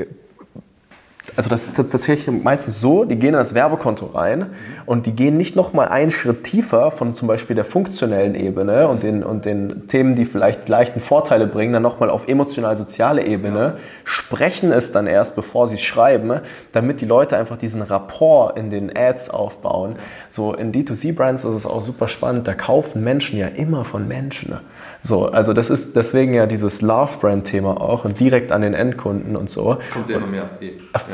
also 1.36 1.50
das 1.50 1.68
ist 1.68 1.75
tatsächlich 1.75 2.28
meistens 2.44 2.82
so, 2.82 3.06
die 3.06 3.16
gehen 3.16 3.30
in 3.30 3.34
das 3.34 3.54
Werbekonto 3.54 4.08
rein 4.08 4.48
und 4.86 5.06
die 5.06 5.13
gehen 5.13 5.38
nicht 5.38 5.56
nochmal 5.56 5.88
einen 5.88 6.12
Schritt 6.12 6.44
tiefer 6.44 6.92
von 6.92 7.16
zum 7.16 7.28
Beispiel 7.28 7.56
der 7.56 7.63
funktionellen 7.63 8.36
Ebene 8.36 8.88
und 8.88 9.04
den, 9.04 9.24
und 9.24 9.46
den 9.46 9.88
Themen, 9.88 10.16
die 10.16 10.25
vielleicht 10.25 10.68
leichten 10.68 11.00
Vorteile 11.00 11.48
bringen, 11.48 11.74
dann 11.74 11.84
nochmal 11.84 12.10
auf 12.10 12.28
emotional-soziale 12.28 13.24
Ebene, 13.24 13.78
sprechen 14.04 14.72
es 14.72 14.92
dann 14.92 15.08
erst, 15.08 15.36
bevor 15.36 15.68
sie 15.68 15.75
es 15.75 15.82
schreiben, 15.82 16.42
damit 16.72 17.01
die 17.01 17.06
Leute 17.06 17.38
einfach 17.38 17.58
diesen 17.58 17.82
Rapport 17.82 18.58
in 18.58 18.70
den 18.70 18.96
Ads 18.96 19.30
aufbauen. 19.30 19.96
So 20.30 20.54
in 20.54 20.74
D2C-Brands 20.74 21.46
ist 21.46 21.54
es 21.54 21.66
auch 21.66 21.84
super 21.84 22.08
spannend, 22.08 22.48
da 22.48 22.56
kaufen 22.56 23.04
Menschen 23.04 23.38
ja 23.38 23.48
immer 23.48 23.86
von 23.86 24.08
Menschen. 24.08 24.60
So, 25.04 25.25
also 25.25 25.54
das 25.54 25.70
ist 25.70 25.96
deswegen 25.96 26.34
ja 26.34 26.46
dieses 26.46 26.82
Love-Brand-Thema 26.82 27.82
auch 27.82 28.06
und 28.06 28.20
direkt 28.20 28.51
an 28.51 28.62
den 28.62 28.75
Endkunden 28.75 29.36
und 29.36 29.50
so. 29.50 29.78
Kommt 29.92 30.10
ja 30.10 30.18
immer 30.18 30.28
mehr. 30.28 30.50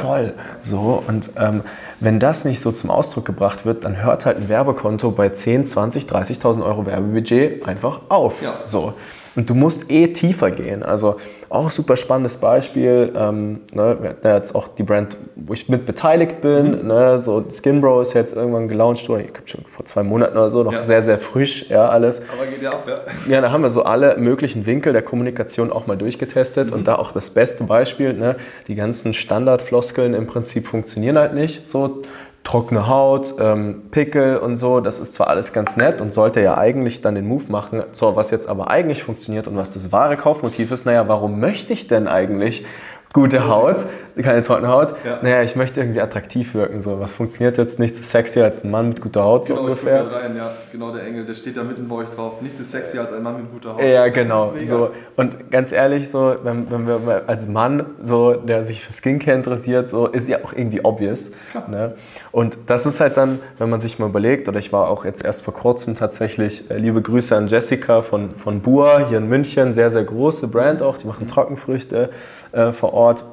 Voll. 0.02 0.34
So, 0.62 1.04
und 1.08 1.32
ähm, 1.38 1.62
wenn 2.00 2.20
das 2.20 2.46
nicht 2.46 2.60
so 2.60 2.72
zum 2.72 2.90
Ausdruck 2.90 3.26
gebracht 3.26 3.66
wird, 3.66 3.84
dann 3.84 4.02
hört 4.02 4.26
halt 4.26 4.38
ein 4.38 4.50
Werbekonto 4.50 5.12
bei 5.12 5.30
10, 5.30 5.66
20, 5.66 6.06
30.000 6.06 6.64
Euro 6.64 6.86
Werbebudget 6.86 7.68
einfach 7.68 8.02
auf. 8.10 8.42
Ja. 8.42 8.60
So. 8.66 8.94
Und 9.38 9.48
du 9.52 9.54
musst 9.54 9.92
eh 9.92 10.08
tiefer 10.08 10.50
gehen. 10.50 10.82
Also 10.82 11.18
auch 11.50 11.70
super 11.70 11.96
spannendes 11.96 12.38
Beispiel. 12.38 13.14
Ähm, 13.16 13.62
ne, 13.72 13.96
wir 14.02 14.10
hatten 14.10 14.28
ja 14.28 14.36
jetzt 14.36 14.56
auch 14.56 14.68
die 14.70 14.82
Brand, 14.82 15.16
wo 15.36 15.54
ich 15.54 15.70
mit 15.70 15.86
beteiligt 15.86 16.42
bin. 16.42 16.82
Mhm. 16.82 16.88
Ne, 16.88 17.20
so 17.20 17.46
Skinbro 17.48 18.02
ist 18.02 18.16
jetzt 18.16 18.36
irgendwann 18.36 18.68
gelauncht 18.68 19.08
worden. 19.08 19.26
Ich 19.26 19.34
glaube 19.34 19.48
schon 19.48 19.64
vor 19.66 19.86
zwei 19.86 20.02
Monaten 20.02 20.36
oder 20.36 20.50
so, 20.50 20.64
noch 20.64 20.74
ja. 20.74 20.84
sehr, 20.84 21.04
sehr 21.04 21.20
frisch, 21.20 21.70
ja, 21.70 21.88
alles. 21.88 22.24
Aber 22.34 22.48
geht 22.48 22.64
ja 22.64 22.72
ab, 22.72 22.88
ja. 22.88 23.32
Ja, 23.32 23.42
da 23.42 23.52
haben 23.52 23.62
wir 23.62 23.70
so 23.70 23.84
alle 23.84 24.18
möglichen 24.18 24.66
Winkel 24.66 24.92
der 24.92 25.04
Kommunikation 25.04 25.72
auch 25.72 25.86
mal 25.86 25.98
durchgetestet. 25.98 26.70
Mhm. 26.70 26.74
Und 26.74 26.88
da 26.88 26.96
auch 26.96 27.12
das 27.12 27.30
beste 27.30 27.64
Beispiel, 27.64 28.14
ne, 28.14 28.38
die 28.68 28.74
ganzen 28.74 29.14
Standardfloskeln 29.14 30.16
im 30.16 30.26
Prinzip 30.26 30.68
funktionieren 30.68 31.20
halt 31.20 31.36
nicht. 31.36 31.70
So, 31.70 32.02
trockene 32.48 32.88
Haut, 32.88 33.36
ähm, 33.40 33.84
Pickel 33.92 34.38
und 34.38 34.56
so, 34.56 34.80
das 34.80 35.00
ist 35.00 35.14
zwar 35.14 35.28
alles 35.28 35.52
ganz 35.52 35.76
nett 35.76 36.00
und 36.00 36.14
sollte 36.14 36.40
ja 36.40 36.58
eigentlich 36.58 37.02
dann 37.02 37.14
den 37.14 37.28
Move 37.28 37.44
machen, 37.50 37.84
so, 37.92 38.16
was 38.16 38.32
jetzt 38.32 38.48
aber 38.48 38.70
eigentlich 38.70 39.04
funktioniert 39.04 39.50
und 39.50 39.58
was 39.58 39.74
das 39.74 39.92
wahre 39.92 40.16
Kaufmotiv 40.16 40.72
ist, 40.72 40.86
naja, 40.86 41.10
warum 41.10 41.42
möchte 41.42 41.74
ich 41.74 41.88
denn 41.88 42.08
eigentlich 42.08 42.66
gute 43.12 43.50
Haut, 43.50 43.86
keine 44.24 44.44
trockene 44.44 44.68
Haut. 44.70 44.94
Ja. 45.06 45.20
Naja, 45.22 45.44
ich 45.44 45.56
möchte 45.56 45.80
irgendwie 45.80 46.02
attraktiv 46.02 46.54
wirken. 46.54 46.82
So. 46.82 47.00
Was 47.00 47.14
funktioniert 47.14 47.58
jetzt? 47.58 47.80
Nichts 47.80 48.00
ist 48.00 48.12
sexier 48.12 48.44
als 48.44 48.64
ein 48.64 48.72
Mann 48.72 48.90
mit 48.90 49.02
guter 49.02 49.24
Haut, 49.24 49.48
genau, 49.48 49.60
so 49.60 49.66
ungefähr. 49.66 50.06
Ich 50.06 50.14
rein, 50.14 50.36
ja. 50.36 50.52
Genau, 50.72 50.94
der 50.94 51.06
Engel, 51.06 51.26
der 51.26 51.34
steht 51.34 51.58
da 51.58 51.64
mitten 51.64 51.88
bei 51.88 51.96
euch 51.96 52.10
drauf. 52.10 52.42
Nichts 52.42 52.60
ist 52.60 52.72
sexier 52.72 53.02
als 53.02 53.14
ein 53.14 53.24
Mann 53.24 53.38
mit 53.38 53.52
guter 53.52 53.76
Haut. 53.76 53.82
Ja, 53.82 54.08
genau. 54.08 54.52
So. 54.64 54.92
Und 55.16 55.52
ganz 55.52 55.72
ehrlich, 55.72 56.10
so, 56.10 56.36
wenn, 56.44 56.70
wenn 56.72 56.88
wir 56.88 57.24
als 57.28 57.48
Mann, 57.48 57.86
so, 58.04 58.34
der 58.34 58.64
sich 58.64 58.84
für 58.84 58.94
Skincare 58.94 59.36
interessiert, 59.36 59.90
so, 59.90 60.08
ist 60.08 60.28
ja 60.28 60.40
auch 60.44 60.54
irgendwie 60.54 60.84
obvious. 60.84 61.34
Ne? 61.68 61.96
Und 62.32 62.58
das 62.68 62.86
ist 62.86 63.00
halt 63.00 63.18
dann, 63.18 63.40
wenn 63.58 63.70
man 63.70 63.82
sich 63.82 64.00
mal 64.00 64.10
überlegt, 64.10 64.48
oder 64.48 64.60
ich 64.60 64.72
war 64.72 64.90
auch 64.90 65.06
jetzt 65.06 65.24
erst 65.24 65.44
vor 65.44 65.54
kurzem 65.54 65.96
tatsächlich, 65.96 66.70
äh, 66.70 66.78
liebe 66.78 67.02
Grüße 67.02 67.36
an 67.36 67.48
Jessica 67.48 68.02
von, 68.02 68.32
von 68.32 68.62
Bua 68.62 69.08
hier 69.08 69.18
in 69.18 69.28
München, 69.28 69.74
sehr, 69.74 69.90
sehr 69.90 70.04
große 70.04 70.48
Brand 70.48 70.82
auch, 70.82 70.98
die 70.98 71.08
machen 71.08 71.26
mhm. 71.26 71.30
Trockenfrüchte 71.30 72.10
äh, 72.52 72.72
vor 72.72 72.94
Ort. 72.94 73.24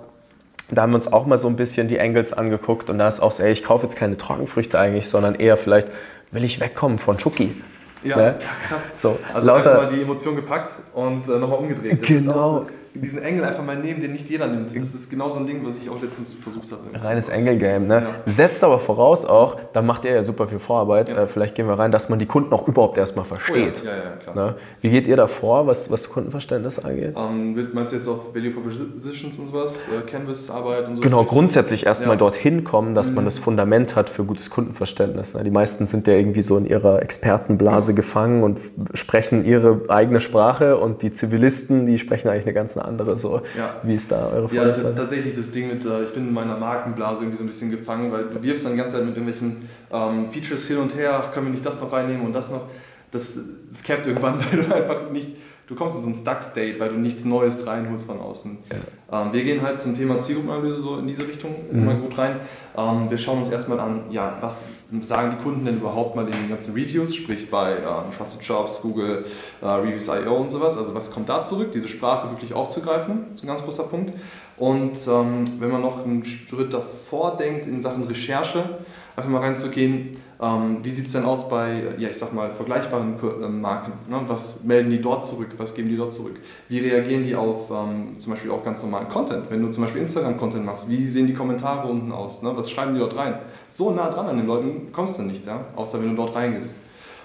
Da 0.70 0.82
haben 0.82 0.92
wir 0.92 0.96
uns 0.96 1.12
auch 1.12 1.26
mal 1.26 1.38
so 1.38 1.48
ein 1.48 1.56
bisschen 1.56 1.88
die 1.88 2.00
Angles 2.00 2.32
angeguckt 2.32 2.90
und 2.90 2.98
da 2.98 3.08
ist 3.08 3.20
auch 3.20 3.32
so, 3.32 3.42
ey, 3.42 3.52
ich 3.52 3.62
kaufe 3.62 3.86
jetzt 3.86 3.96
keine 3.96 4.16
Trockenfrüchte 4.16 4.78
eigentlich, 4.78 5.08
sondern 5.08 5.34
eher 5.34 5.56
vielleicht 5.56 5.88
will 6.30 6.44
ich 6.44 6.60
wegkommen 6.60 6.98
von 6.98 7.18
Chucky. 7.18 7.60
Ja, 8.02 8.16
ne? 8.16 8.38
krass. 8.68 8.92
So, 8.96 9.18
also 9.32 9.46
lauter, 9.46 9.72
einfach 9.72 9.90
mal 9.90 9.96
die 9.96 10.02
Emotion 10.02 10.36
gepackt 10.36 10.74
und 10.92 11.26
äh, 11.28 11.38
nochmal 11.38 11.58
umgedreht. 11.58 12.00
Das 12.00 12.08
genau 12.08 12.66
diesen 12.94 13.22
Engel 13.22 13.44
einfach 13.44 13.64
mal 13.64 13.76
nehmen, 13.76 14.00
den 14.00 14.12
nicht 14.12 14.30
jeder 14.30 14.46
nimmt. 14.46 14.68
Das 14.74 14.94
ist 14.94 15.10
genau 15.10 15.30
so 15.30 15.36
ein 15.36 15.46
Ding, 15.46 15.64
was 15.64 15.76
ich 15.76 15.90
auch 15.90 16.00
letztens 16.00 16.34
versucht 16.34 16.70
habe. 16.70 16.82
Reines 17.04 17.28
Engel-Game, 17.28 17.86
ne? 17.86 17.94
Ja. 17.94 18.14
Setzt 18.24 18.62
aber 18.62 18.78
voraus 18.78 19.24
auch, 19.24 19.58
da 19.72 19.82
macht 19.82 20.04
ihr 20.04 20.12
ja 20.12 20.22
super 20.22 20.46
viel 20.46 20.60
Vorarbeit, 20.60 21.10
ja. 21.10 21.24
äh, 21.24 21.26
vielleicht 21.26 21.56
gehen 21.56 21.66
wir 21.66 21.78
rein, 21.78 21.90
dass 21.90 22.08
man 22.08 22.18
die 22.18 22.26
Kunden 22.26 22.52
auch 22.52 22.68
überhaupt 22.68 22.96
erstmal 22.96 23.24
versteht. 23.24 23.82
Oh 23.82 23.86
ja. 23.86 23.96
ja, 23.96 24.10
klar. 24.16 24.34
Ne? 24.34 24.54
Wie 24.80 24.90
geht 24.90 25.08
ihr 25.08 25.16
da 25.16 25.26
vor, 25.26 25.66
was, 25.66 25.90
was 25.90 26.08
Kundenverständnis 26.08 26.78
angeht? 26.78 27.14
Ähm, 27.16 27.68
meinst 27.72 27.92
du 27.92 27.96
jetzt 27.96 28.08
auch 28.08 28.32
Value 28.32 28.52
Propositions 28.52 29.38
und 29.40 29.48
sowas, 29.48 29.88
äh, 29.88 30.08
Canvas-Arbeit 30.08 30.86
und 30.86 30.96
so? 30.96 31.02
Genau, 31.02 31.24
grundsätzlich 31.24 31.86
erstmal 31.86 32.16
dorthin 32.16 32.62
kommen, 32.62 32.94
dass 32.94 33.10
mhm. 33.10 33.16
man 33.16 33.24
das 33.24 33.38
Fundament 33.38 33.96
hat 33.96 34.08
für 34.08 34.24
gutes 34.24 34.50
Kundenverständnis. 34.50 35.34
Ne? 35.34 35.42
Die 35.42 35.50
meisten 35.50 35.86
sind 35.86 36.06
ja 36.06 36.14
irgendwie 36.14 36.42
so 36.42 36.56
in 36.56 36.66
ihrer 36.66 37.02
Expertenblase 37.02 37.94
gefangen 37.94 38.44
und 38.44 38.60
sprechen 38.94 39.44
ihre 39.44 39.80
eigene 39.88 40.20
Sprache 40.20 40.76
und 40.76 41.02
die 41.02 41.10
Zivilisten, 41.10 41.86
die 41.86 41.98
sprechen 41.98 42.28
eigentlich 42.28 42.44
eine 42.44 42.54
ganz 42.54 42.76
andere. 42.84 43.18
So. 43.18 43.42
Ja. 43.56 43.76
Wie 43.82 43.94
ist 43.94 44.10
da 44.10 44.28
eure 44.28 44.48
Vorstellung? 44.48 44.92
Ja, 44.92 45.00
tatsächlich 45.00 45.34
das 45.36 45.50
Ding 45.50 45.68
mit, 45.68 45.84
äh, 45.84 46.04
ich 46.04 46.14
bin 46.14 46.28
in 46.28 46.34
meiner 46.34 46.56
Markenblase 46.56 47.22
irgendwie 47.22 47.38
so 47.38 47.44
ein 47.44 47.48
bisschen 47.48 47.70
gefangen, 47.70 48.12
weil 48.12 48.24
du 48.24 48.42
wirfst 48.42 48.64
dann 48.64 48.72
die 48.72 48.78
ganze 48.78 48.96
Zeit 48.96 49.04
mit 49.06 49.16
irgendwelchen 49.16 49.68
ähm, 49.92 50.28
Features 50.30 50.66
hin 50.66 50.78
und 50.78 50.94
her, 50.94 51.30
können 51.32 51.46
wir 51.46 51.52
nicht 51.52 51.66
das 51.66 51.80
noch 51.80 51.92
reinnehmen 51.92 52.26
und 52.26 52.32
das 52.32 52.50
noch. 52.50 52.68
Das, 53.10 53.38
das 53.70 53.88
irgendwann, 54.06 54.38
weil 54.50 54.62
du 54.62 54.74
einfach 54.74 55.10
nicht 55.10 55.36
du 55.66 55.74
kommst 55.74 55.96
in 55.96 56.02
so 56.02 56.08
ein 56.08 56.14
Stuck-State, 56.14 56.78
weil 56.78 56.90
du 56.90 56.96
nichts 56.96 57.24
Neues 57.24 57.66
reinholst 57.66 58.06
von 58.06 58.20
außen. 58.20 58.58
Ja. 58.70 59.22
Ähm, 59.22 59.32
wir 59.32 59.44
gehen 59.44 59.62
halt 59.62 59.80
zum 59.80 59.96
Thema 59.96 60.18
Zielgruppenanalyse 60.18 60.80
so 60.80 60.98
in 60.98 61.06
diese 61.06 61.26
Richtung 61.26 61.54
mhm. 61.70 61.84
mal 61.84 61.96
gut 61.96 62.16
rein. 62.18 62.40
Ähm, 62.76 63.10
wir 63.10 63.18
schauen 63.18 63.38
uns 63.38 63.50
erstmal 63.50 63.80
an, 63.80 64.04
ja, 64.10 64.38
was 64.40 64.70
sagen 65.00 65.36
die 65.36 65.42
Kunden 65.42 65.64
denn 65.64 65.76
überhaupt 65.76 66.16
mal 66.16 66.24
in 66.26 66.32
den 66.32 66.48
ganzen 66.48 66.74
Reviews, 66.74 67.14
sprich 67.14 67.50
bei 67.50 67.76
ähm, 67.76 68.16
Trusted 68.16 68.42
Jobs, 68.42 68.82
Google, 68.82 69.24
äh, 69.62 69.66
Reviews.io 69.66 70.36
und 70.36 70.50
sowas. 70.50 70.76
Also 70.76 70.94
was 70.94 71.10
kommt 71.10 71.28
da 71.28 71.42
zurück, 71.42 71.70
diese 71.72 71.88
Sprache 71.88 72.30
wirklich 72.30 72.52
aufzugreifen, 72.52 73.26
ist 73.34 73.42
ein 73.42 73.46
ganz 73.46 73.62
großer 73.62 73.84
Punkt. 73.84 74.12
Und 74.56 74.98
ähm, 75.08 75.44
wenn 75.58 75.70
man 75.70 75.82
noch 75.82 76.04
einen 76.04 76.24
Schritt 76.24 76.72
davor 76.72 77.36
denkt 77.36 77.66
in 77.66 77.82
Sachen 77.82 78.04
Recherche, 78.04 78.78
einfach 79.16 79.30
mal 79.30 79.40
reinzugehen, 79.40 80.16
wie 80.38 80.90
sieht 80.90 81.06
es 81.06 81.12
denn 81.12 81.24
aus 81.24 81.48
bei, 81.48 81.94
ja, 81.98 82.08
ich 82.08 82.16
sag 82.16 82.32
mal, 82.32 82.50
vergleichbaren 82.50 83.14
äh, 83.22 83.48
Marken? 83.48 83.92
Ne? 84.08 84.20
Was 84.26 84.64
melden 84.64 84.90
die 84.90 85.00
dort 85.00 85.24
zurück? 85.24 85.50
Was 85.58 85.74
geben 85.74 85.88
die 85.88 85.96
dort 85.96 86.12
zurück? 86.12 86.36
Wie 86.68 86.80
reagieren 86.80 87.24
die 87.24 87.36
auf 87.36 87.70
ähm, 87.70 88.18
zum 88.18 88.32
Beispiel 88.32 88.50
auch 88.50 88.64
ganz 88.64 88.82
normalen 88.82 89.08
Content? 89.08 89.44
Wenn 89.48 89.62
du 89.62 89.70
zum 89.70 89.84
Beispiel 89.84 90.02
Instagram-Content 90.02 90.64
machst, 90.64 90.88
wie 90.90 91.06
sehen 91.06 91.26
die 91.26 91.34
Kommentare 91.34 91.88
unten 91.88 92.10
aus? 92.10 92.42
Ne? 92.42 92.52
Was 92.54 92.70
schreiben 92.70 92.94
die 92.94 93.00
dort 93.00 93.16
rein? 93.16 93.38
So 93.68 93.90
nah 93.90 94.10
dran 94.10 94.26
an 94.26 94.36
den 94.36 94.46
Leuten 94.46 94.92
kommst 94.92 95.18
du 95.18 95.22
nicht, 95.22 95.46
ja? 95.46 95.60
außer 95.76 96.00
wenn 96.00 96.10
du 96.10 96.16
dort 96.16 96.34
reingehst. 96.34 96.74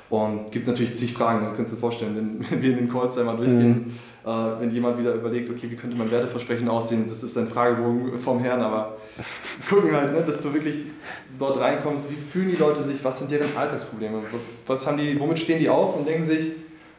Und 0.09 0.51
gibt 0.51 0.67
natürlich 0.67 0.95
zig 0.95 1.13
Fragen, 1.13 1.45
dann 1.45 1.55
kannst 1.55 1.71
du 1.71 1.75
dir 1.75 1.81
vorstellen, 1.81 2.15
wenn, 2.15 2.49
wenn 2.49 2.61
wir 2.61 2.71
in 2.71 2.77
den 2.77 2.89
Calls 2.89 3.17
einmal 3.17 3.37
durchgehen. 3.37 3.69
Mhm 3.69 3.93
äh, 4.25 4.59
wenn 4.59 4.71
jemand 4.71 4.97
wieder 4.99 5.13
überlegt, 5.13 5.49
okay, 5.49 5.69
wie 5.69 5.75
könnte 5.75 5.97
mein 5.97 6.11
Werteversprechen 6.11 6.67
aussehen, 6.67 7.05
das 7.07 7.23
ist 7.23 7.37
ein 7.37 7.47
Fragebogen 7.47 8.19
vom 8.19 8.39
Herrn, 8.39 8.61
aber 8.61 8.95
gucken 9.69 9.95
halt, 9.95 10.13
ne, 10.13 10.23
dass 10.23 10.41
du 10.41 10.53
wirklich 10.53 10.85
dort 11.37 11.59
reinkommst, 11.59 12.11
wie 12.11 12.15
fühlen 12.15 12.49
die 12.49 12.57
Leute 12.57 12.83
sich, 12.83 13.03
was 13.03 13.19
sind 13.19 13.31
deren 13.31 13.55
Alltagsprobleme, 13.55 14.21
was 14.67 14.85
haben 14.85 14.97
die, 14.97 15.19
womit 15.19 15.39
stehen 15.39 15.59
die 15.59 15.69
auf 15.69 15.95
und 15.95 16.07
denken 16.07 16.25
sich, 16.25 16.51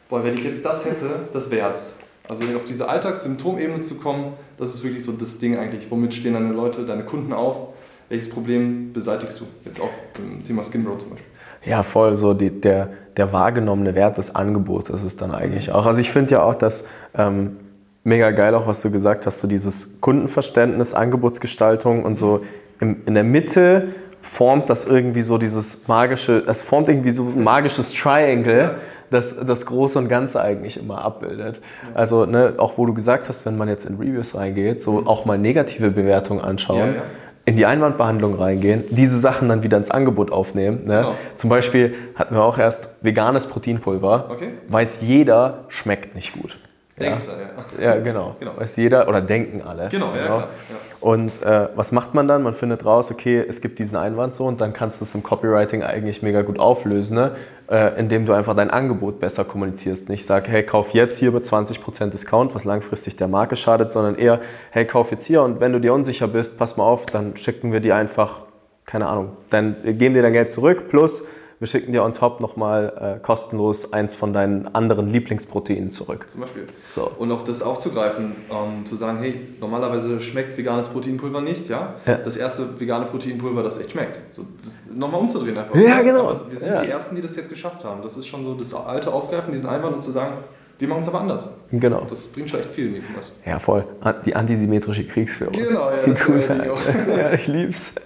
boah, 0.08 0.24
wenn 0.24 0.34
ich 0.34 0.44
jetzt 0.44 0.64
das 0.64 0.84
hätte, 0.84 1.28
das 1.32 1.50
wär's. 1.50 1.98
Also 2.28 2.44
auf 2.56 2.64
diese 2.64 2.88
Alltagssymptomebene 2.88 3.80
zu 3.80 3.96
kommen, 3.96 4.34
das 4.56 4.74
ist 4.74 4.84
wirklich 4.84 5.04
so 5.04 5.12
das 5.12 5.38
Ding 5.38 5.58
eigentlich, 5.58 5.90
womit 5.90 6.14
stehen 6.14 6.34
deine 6.34 6.52
Leute, 6.52 6.86
deine 6.86 7.04
Kunden 7.04 7.32
auf, 7.32 7.74
welches 8.08 8.30
Problem 8.30 8.92
beseitigst 8.92 9.40
du? 9.40 9.44
Jetzt 9.64 9.80
auch 9.80 9.90
beim 10.14 10.42
Thema 10.44 10.62
Skin 10.64 10.86
Road 10.86 11.00
zum 11.00 11.10
Beispiel. 11.10 11.29
Ja, 11.64 11.82
voll. 11.82 12.16
So 12.16 12.34
die, 12.34 12.50
der, 12.50 12.88
der 13.16 13.32
wahrgenommene 13.32 13.94
Wert 13.94 14.18
des 14.18 14.34
Angebotes 14.34 15.02
ist 15.04 15.20
dann 15.20 15.32
eigentlich 15.32 15.72
auch. 15.72 15.86
Also 15.86 16.00
ich 16.00 16.10
finde 16.10 16.32
ja 16.32 16.42
auch, 16.42 16.54
dass 16.54 16.86
ähm, 17.16 17.56
mega 18.04 18.30
geil 18.30 18.54
auch, 18.54 18.66
was 18.66 18.80
du 18.80 18.90
gesagt 18.90 19.26
hast, 19.26 19.40
so 19.40 19.48
dieses 19.48 20.00
Kundenverständnis, 20.00 20.94
Angebotsgestaltung 20.94 22.04
und 22.04 22.16
so 22.16 22.42
im, 22.80 23.02
in 23.06 23.14
der 23.14 23.24
Mitte 23.24 23.88
formt 24.22 24.68
das 24.70 24.86
irgendwie 24.86 25.22
so 25.22 25.38
dieses 25.38 25.86
magische, 25.88 26.42
es 26.46 26.62
formt 26.62 26.88
irgendwie 26.88 27.10
so 27.10 27.24
ein 27.24 27.42
magisches 27.42 27.92
Triangle, 27.92 28.76
das 29.10 29.36
das 29.44 29.66
Große 29.66 29.98
und 29.98 30.08
Ganze 30.08 30.40
eigentlich 30.40 30.78
immer 30.78 31.04
abbildet. 31.04 31.60
Also 31.94 32.26
ne, 32.26 32.54
auch 32.58 32.78
wo 32.78 32.86
du 32.86 32.94
gesagt 32.94 33.28
hast, 33.28 33.44
wenn 33.44 33.56
man 33.56 33.68
jetzt 33.68 33.84
in 33.86 33.96
Reviews 33.96 34.34
reingeht, 34.34 34.80
so 34.80 35.02
auch 35.06 35.24
mal 35.24 35.38
negative 35.38 35.90
Bewertungen 35.90 36.40
anschauen. 36.40 36.78
Ja, 36.78 36.86
ja 36.86 37.02
in 37.44 37.56
die 37.56 37.66
Einwandbehandlung 37.66 38.36
reingehen, 38.36 38.84
diese 38.90 39.18
Sachen 39.18 39.48
dann 39.48 39.62
wieder 39.62 39.76
ins 39.76 39.90
Angebot 39.90 40.30
aufnehmen. 40.30 40.84
Ne? 40.84 40.96
Genau. 40.96 41.14
Zum 41.34 41.50
Beispiel 41.50 41.94
hatten 42.14 42.34
wir 42.34 42.42
auch 42.42 42.58
erst 42.58 42.90
veganes 43.02 43.46
Proteinpulver. 43.46 44.30
Okay. 44.30 44.50
Weiß 44.68 45.00
jeder, 45.00 45.64
schmeckt 45.68 46.14
nicht 46.14 46.32
gut. 46.32 46.58
Denkt 47.00 47.24
er, 47.28 47.82
ja. 47.82 47.94
Ja, 47.94 48.00
genau. 48.00 48.36
genau. 48.38 48.52
Weiß 48.56 48.76
jeder 48.76 49.08
oder 49.08 49.22
denken 49.22 49.62
alle. 49.62 49.88
Genau, 49.88 50.14
ja, 50.14 50.22
genau. 50.22 50.26
klar. 50.26 50.48
Ja. 50.68 50.76
Und 51.00 51.42
äh, 51.42 51.68
was 51.74 51.92
macht 51.92 52.12
man 52.12 52.28
dann? 52.28 52.42
Man 52.42 52.52
findet 52.52 52.84
raus, 52.84 53.10
okay, 53.10 53.42
es 53.48 53.60
gibt 53.60 53.78
diesen 53.78 53.96
Einwand 53.96 54.34
so 54.34 54.44
und 54.46 54.60
dann 54.60 54.72
kannst 54.72 55.00
du 55.00 55.04
es 55.04 55.14
im 55.14 55.22
Copywriting 55.22 55.82
eigentlich 55.82 56.22
mega 56.22 56.42
gut 56.42 56.58
auflösen, 56.58 57.14
ne? 57.16 57.36
äh, 57.70 57.98
indem 57.98 58.26
du 58.26 58.34
einfach 58.34 58.54
dein 58.54 58.68
Angebot 58.68 59.18
besser 59.18 59.44
kommunizierst. 59.44 60.10
Nicht 60.10 60.26
sag, 60.26 60.48
hey, 60.48 60.62
kauf 60.62 60.92
jetzt 60.92 61.18
hier 61.18 61.32
bei 61.32 61.38
20% 61.38 62.10
Discount, 62.10 62.54
was 62.54 62.64
langfristig 62.64 63.16
der 63.16 63.28
Marke 63.28 63.56
schadet, 63.56 63.90
sondern 63.90 64.16
eher, 64.16 64.40
hey, 64.70 64.84
kauf 64.84 65.10
jetzt 65.10 65.26
hier 65.26 65.42
und 65.42 65.60
wenn 65.60 65.72
du 65.72 65.80
dir 65.80 65.94
unsicher 65.94 66.28
bist, 66.28 66.58
pass 66.58 66.76
mal 66.76 66.84
auf, 66.84 67.06
dann 67.06 67.36
schicken 67.36 67.72
wir 67.72 67.80
dir 67.80 67.96
einfach, 67.96 68.42
keine 68.84 69.06
Ahnung, 69.06 69.36
dann 69.48 69.76
geben 69.82 70.14
dir 70.14 70.22
dein 70.22 70.34
Geld 70.34 70.50
zurück 70.50 70.88
plus 70.88 71.24
wir 71.60 71.66
schicken 71.66 71.92
dir 71.92 72.02
on 72.02 72.14
top 72.14 72.40
nochmal 72.40 73.18
äh, 73.18 73.22
kostenlos 73.22 73.92
eins 73.92 74.14
von 74.14 74.32
deinen 74.32 74.74
anderen 74.74 75.12
Lieblingsproteinen 75.12 75.90
zurück. 75.90 76.24
Zum 76.30 76.40
Beispiel. 76.40 76.66
So. 76.94 77.12
Und 77.18 77.30
auch 77.30 77.44
das 77.44 77.60
aufzugreifen, 77.60 78.34
ähm, 78.50 78.86
zu 78.86 78.96
sagen, 78.96 79.18
hey, 79.18 79.46
normalerweise 79.60 80.22
schmeckt 80.22 80.56
veganes 80.56 80.88
Proteinpulver 80.88 81.42
nicht, 81.42 81.68
ja? 81.68 81.96
ja. 82.06 82.16
Das 82.16 82.38
erste 82.38 82.80
vegane 82.80 83.04
Proteinpulver, 83.04 83.62
das 83.62 83.78
echt 83.78 83.90
schmeckt. 83.90 84.18
So, 84.34 84.46
nochmal 84.90 85.20
umzudrehen 85.20 85.58
einfach. 85.58 85.76
Ja, 85.76 86.00
genau. 86.00 86.30
Aber 86.30 86.50
wir 86.50 86.58
sind 86.58 86.72
ja. 86.72 86.80
die 86.80 86.88
Ersten, 86.88 87.14
die 87.14 87.22
das 87.22 87.36
jetzt 87.36 87.50
geschafft 87.50 87.84
haben. 87.84 88.00
Das 88.02 88.16
ist 88.16 88.26
schon 88.26 88.42
so 88.42 88.54
das 88.54 88.72
alte 88.72 89.12
Aufgreifen, 89.12 89.52
diesen 89.52 89.68
Einwand 89.68 89.96
und 89.96 90.02
zu 90.02 90.12
sagen, 90.12 90.38
wir 90.80 90.88
machen 90.88 91.02
es 91.02 91.08
aber 91.08 91.20
anders. 91.20 91.54
Genau. 91.70 92.06
Das 92.08 92.26
bringt 92.28 92.48
schon 92.48 92.60
echt 92.60 92.70
viel 92.70 92.86
in 92.88 92.96
E-Commerce. 92.96 93.32
Ja, 93.44 93.58
voll. 93.58 93.84
Die 94.24 94.34
antisymmetrische 94.34 95.04
Kriegsführung. 95.04 95.52
Genau, 95.54 95.90
ja. 95.90 95.96
Das 96.06 96.26
cool. 96.26 96.42
ja, 97.16 97.32
ich 97.34 97.46
lieb's. 97.46 97.96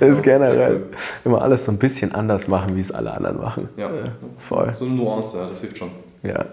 Das 0.00 0.10
ist 0.10 0.22
generell 0.24 0.82
immer 1.24 1.40
alles 1.42 1.64
so 1.64 1.72
ein 1.72 1.78
bisschen 1.78 2.12
anders 2.14 2.48
machen, 2.48 2.74
wie 2.74 2.80
es 2.80 2.90
alle 2.90 3.12
anderen 3.12 3.40
machen. 3.40 3.68
Ja, 3.76 3.88
voll. 4.38 4.74
So 4.74 4.86
eine 4.86 4.94
Nuance, 4.94 5.36
ja, 5.36 5.48
das 5.48 5.60
hilft 5.60 5.78
schon. 5.78 5.90
Ja, 6.24 6.46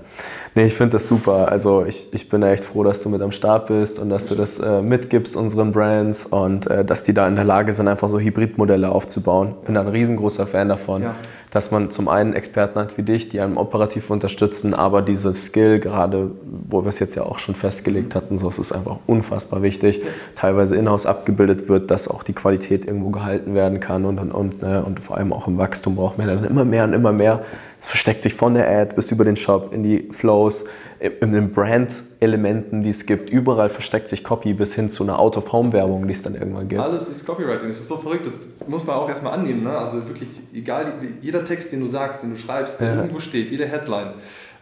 nee, 0.54 0.68
ich 0.68 0.76
finde 0.76 0.94
das 0.94 1.08
super. 1.08 1.50
Also 1.52 1.86
ich, 1.86 2.14
ich 2.14 2.30
bin 2.30 2.44
echt 2.44 2.64
froh, 2.64 2.84
dass 2.84 3.02
du 3.02 3.10
mit 3.10 3.22
am 3.22 3.32
Start 3.32 3.66
bist 3.66 3.98
und 3.98 4.10
dass 4.10 4.28
du 4.28 4.36
das 4.36 4.60
äh, 4.60 4.82
mitgibst 4.84 5.36
unseren 5.36 5.72
Brands 5.72 6.26
und 6.28 6.68
äh, 6.68 6.86
dass 6.86 7.04
die 7.04 7.16
da 7.16 7.28
in 7.28 7.36
der 7.36 7.46
Lage 7.46 7.74
sind, 7.74 7.88
einfach 7.88 8.08
so 8.08 8.20
Hybridmodelle 8.20 8.90
aufzubauen. 8.90 9.56
Bin 9.66 9.74
da 9.74 9.82
ein 9.82 9.88
riesengroßer 9.88 10.46
Fan 10.46 10.70
davon, 10.70 11.02
ja. 11.02 11.16
Dass 11.56 11.72
man 11.72 11.90
zum 11.90 12.10
einen 12.10 12.34
Experten 12.34 12.78
hat 12.78 12.98
wie 12.98 13.02
dich, 13.04 13.30
die 13.30 13.40
einem 13.40 13.56
operativ 13.56 14.10
unterstützen, 14.10 14.74
aber 14.74 15.02
dieses 15.02 15.46
Skill, 15.46 15.80
gerade 15.80 16.32
wo 16.70 16.84
wir 16.84 16.90
es 16.90 17.00
jetzt 17.00 17.16
ja 17.16 17.24
auch 17.24 17.40
schon 17.40 17.56
festgelegt 17.56 18.14
hatten, 18.14 18.38
so, 18.38 18.50
es 18.50 18.60
ist 18.60 18.74
einfach 18.74 18.98
unfassbar 19.08 19.62
wichtig, 19.62 20.02
teilweise 20.36 20.76
in-house 20.76 21.06
abgebildet 21.06 21.70
wird, 21.70 21.92
dass 21.92 22.10
auch 22.10 22.24
die 22.24 22.34
Qualität 22.34 22.86
irgendwo 22.86 23.10
gehalten 23.10 23.56
werden 23.56 23.80
kann 23.80 24.04
und 24.04 24.20
und 24.20 24.34
und. 24.34 24.62
Ne? 24.62 24.84
Und 24.84 25.02
vor 25.02 25.16
allem 25.16 25.32
auch 25.32 25.48
im 25.48 25.58
Wachstum 25.58 25.96
braucht 25.96 26.18
man 26.18 26.28
dann 26.28 26.44
immer 26.44 26.66
mehr 26.66 26.84
und 26.84 26.92
immer 26.92 27.14
mehr 27.14 27.46
versteckt 27.86 28.24
sich 28.24 28.34
von 28.34 28.54
der 28.54 28.68
Ad 28.68 28.96
bis 28.96 29.12
über 29.12 29.24
den 29.24 29.36
Shop 29.36 29.74
in 29.74 29.84
die 29.84 30.10
Flows, 30.12 30.66
in 31.00 31.34
den 31.34 31.52
Brand-Elementen, 31.52 32.82
die 32.82 32.90
es 32.90 33.06
gibt. 33.06 33.30
Überall 33.30 33.70
versteckt 33.70 34.10
sich 34.10 34.24
Copy 34.24 34.54
bis 34.54 34.74
hin 34.74 34.90
zu 34.90 35.04
einer 35.04 35.20
Out-of-Home-Werbung, 35.20 36.08
die 36.08 36.14
es 36.14 36.22
dann 36.22 36.36
irgendwann 36.36 36.68
gibt. 36.68 36.82
Alles 36.82 37.08
ist 37.08 37.26
Copywriting. 37.26 37.68
Das 37.68 37.80
ist 37.80 37.88
so 37.88 37.98
verrückt. 37.98 38.26
Das 38.26 38.40
muss 38.68 38.86
man 38.86 38.96
auch 38.96 39.10
erstmal 39.10 39.34
annehmen. 39.34 39.64
Ne? 39.64 39.78
Also 39.78 40.08
wirklich, 40.08 40.30
egal, 40.54 40.94
jeder 41.22 41.46
Text, 41.46 41.72
den 41.74 41.82
du 41.82 41.88
sagst, 41.88 42.24
den 42.24 42.32
du 42.32 42.38
schreibst, 42.38 42.80
der 42.80 42.88
ja. 42.88 42.96
irgendwo 42.96 43.20
steht, 43.20 43.52
jede 43.52 43.66
Headline, 43.66 44.14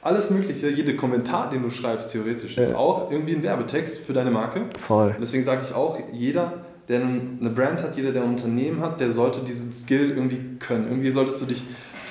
alles 0.01 0.30
Mögliche, 0.30 0.70
jeder 0.70 0.94
Kommentar, 0.94 1.50
den 1.50 1.63
du 1.63 1.70
schreibst, 1.70 2.12
theoretisch, 2.12 2.58
ja. 2.58 2.63
ist 2.63 2.75
auch 2.75 3.10
irgendwie 3.10 3.36
ein 3.36 3.44
Werbetext 3.44 4.00
für 4.00 4.13
deine 4.13 4.32
Marke. 4.32 4.63
Voll. 4.86 5.10
Und 5.10 5.22
deswegen 5.22 5.44
sage 5.44 5.62
ich 5.65 5.74
auch, 5.74 5.98
jeder, 6.12 6.53
der 6.89 7.00
eine 7.01 7.50
Brand 7.50 7.82
hat, 7.84 7.96
jeder, 7.96 8.12
der 8.12 8.24
ein 8.24 8.30
Unternehmen 8.30 8.82
hat, 8.82 9.00
der 9.00 9.12
sollte 9.12 9.39
diesen 9.42 9.72
Skill 9.72 10.10
irgendwie 10.10 10.58
können. 10.60 10.88
Irgendwie 10.89 11.12
solltest 11.12 11.42
du 11.42 11.46
dich 11.46 11.63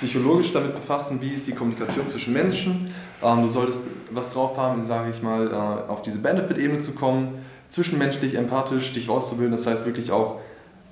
psychologisch 0.03 0.53
damit 0.53 0.75
befassen, 0.75 1.21
wie 1.21 1.31
ist 1.31 1.47
die 1.47 1.53
Kommunikation 1.53 2.09
zwischen 2.09 2.33
Menschen. 2.33 2.93
Ähm, 3.23 3.43
du 3.43 3.49
solltest 3.49 3.85
was 4.11 4.33
drauf 4.33 4.57
haben, 4.57 4.85
sage 4.85 5.11
ich 5.11 5.23
mal, 5.23 5.49
äh, 5.49 5.91
auf 5.91 6.03
diese 6.03 6.19
Benefit-Ebene 6.19 6.81
zu 6.81 6.95
kommen, 6.95 7.45
zwischenmenschlich, 7.69 8.35
empathisch, 8.35 8.93
dich 8.93 9.09
rauszubilden. 9.09 9.53
Das 9.53 9.67
heißt 9.67 9.87
wirklich 9.87 10.11
auch, 10.11 10.41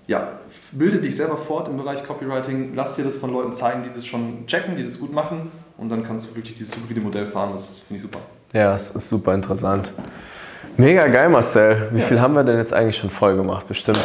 ja, 0.07 0.29
bilde 0.73 0.99
dich 0.99 1.17
selber 1.17 1.37
fort 1.37 1.69
im 1.69 1.77
Bereich 1.77 2.05
Copywriting, 2.05 2.73
lass 2.75 2.97
dir 2.97 3.05
das 3.05 3.17
von 3.17 3.33
Leuten 3.33 3.53
zeigen, 3.53 3.83
die 3.83 3.91
das 3.93 4.07
schon 4.07 4.47
checken, 4.47 4.77
die 4.77 4.85
das 4.85 5.01
gut 5.01 5.13
machen 5.13 5.51
und 5.77 5.89
dann 5.89 6.05
kannst 6.05 6.31
du 6.31 6.37
wirklich 6.37 6.55
dieses 6.55 6.77
hybride 6.77 7.01
Modell 7.01 7.27
fahren. 7.27 7.51
Das 7.53 7.75
finde 7.87 7.97
ich 7.97 8.03
super. 8.03 8.21
Ja, 8.53 8.75
es 8.75 8.91
ist 8.91 9.09
super 9.09 9.35
interessant. 9.35 9.93
Mega 10.77 11.07
geil, 11.09 11.29
Marcel. 11.29 11.89
Wie 11.93 12.01
ja. 12.01 12.07
viel 12.07 12.21
haben 12.21 12.35
wir 12.35 12.45
denn 12.45 12.59
jetzt 12.59 12.73
eigentlich 12.73 12.97
schon 12.97 13.11
voll 13.11 13.37
gemacht? 13.37 13.67
Bestimmt. 13.67 13.99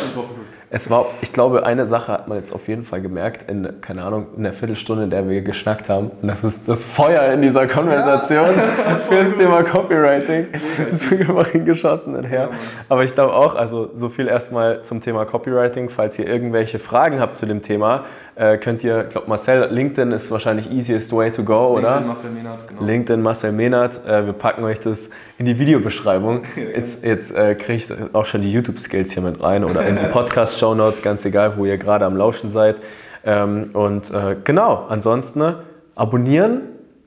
Es 0.75 0.89
war, 0.89 1.05
ich 1.21 1.31
glaube, 1.31 1.65
eine 1.65 1.85
Sache 1.85 2.11
hat 2.11 2.27
man 2.27 2.37
jetzt 2.37 2.51
auf 2.51 2.67
jeden 2.67 2.83
Fall 2.83 2.99
gemerkt, 2.99 3.49
in, 3.49 3.79
keine 3.79 4.03
Ahnung, 4.03 4.27
in 4.35 4.43
der 4.43 4.51
Viertelstunde, 4.51 5.05
in 5.05 5.09
der 5.09 5.29
wir 5.29 5.41
geschnackt 5.41 5.87
haben. 5.87 6.11
Und 6.21 6.27
das 6.27 6.43
ist 6.43 6.67
das 6.67 6.83
Feuer 6.83 7.31
in 7.31 7.41
dieser 7.41 7.65
Konversation 7.65 8.43
ja, 8.43 8.95
für 9.09 9.19
das 9.19 9.33
Thema 9.35 9.63
Copywriting. 9.63 10.47
so 10.91 11.15
einfach 11.15 11.47
hingeschossen 11.47 12.17
und 12.17 12.25
her. 12.25 12.49
Aber 12.89 13.05
ich 13.05 13.13
glaube 13.13 13.31
auch, 13.35 13.55
also 13.55 13.91
so 13.95 14.09
viel 14.09 14.27
erstmal 14.27 14.81
zum 14.81 14.99
Thema 14.99 15.23
Copywriting. 15.23 15.87
Falls 15.87 16.19
ihr 16.19 16.27
irgendwelche 16.27 16.77
Fragen 16.77 17.21
habt 17.21 17.37
zu 17.37 17.45
dem 17.45 17.61
Thema, 17.61 18.03
äh, 18.35 18.57
könnt 18.57 18.83
ihr, 18.83 19.05
ich 19.05 19.09
glaube, 19.09 19.29
Marcel, 19.29 19.69
LinkedIn 19.71 20.11
ist 20.11 20.29
wahrscheinlich 20.29 20.69
easiest 20.69 21.15
way 21.15 21.31
to 21.31 21.43
go, 21.43 21.75
LinkedIn, 21.75 21.85
oder? 21.85 21.95
LinkedIn 21.95 22.07
Marcel 22.07 22.31
Menard, 22.31 22.67
genau. 22.67 22.83
LinkedIn 22.83 23.21
Marcel 23.21 23.51
Menard. 23.53 24.05
Äh, 24.05 24.25
wir 24.25 24.33
packen 24.33 24.63
euch 24.65 24.79
das 24.81 25.11
in 25.37 25.45
die 25.45 25.57
Videobeschreibung. 25.57 26.43
Jetzt, 26.75 27.03
jetzt 27.03 27.33
äh, 27.33 27.55
kriege 27.55 27.75
ich 27.75 27.87
auch 28.13 28.25
schon 28.25 28.41
die 28.41 28.51
YouTube-Skills 28.51 29.13
hier 29.13 29.23
mit 29.23 29.41
rein 29.41 29.63
oder 29.63 29.85
in 29.85 29.95
die 29.95 30.05
Podcast-Show 30.05 30.75
Notes, 30.75 31.01
ganz 31.01 31.23
egal, 31.23 31.57
wo 31.57 31.65
ihr 31.65 31.77
gerade 31.77 32.05
am 32.05 32.17
Lauschen 32.17 32.51
seid. 32.51 32.81
Ähm, 33.23 33.69
und 33.73 34.11
äh, 34.11 34.35
genau, 34.43 34.85
ansonsten 34.89 35.39
ne, 35.39 35.59
abonnieren, 35.95 36.61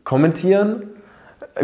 kommentieren, 0.04 0.84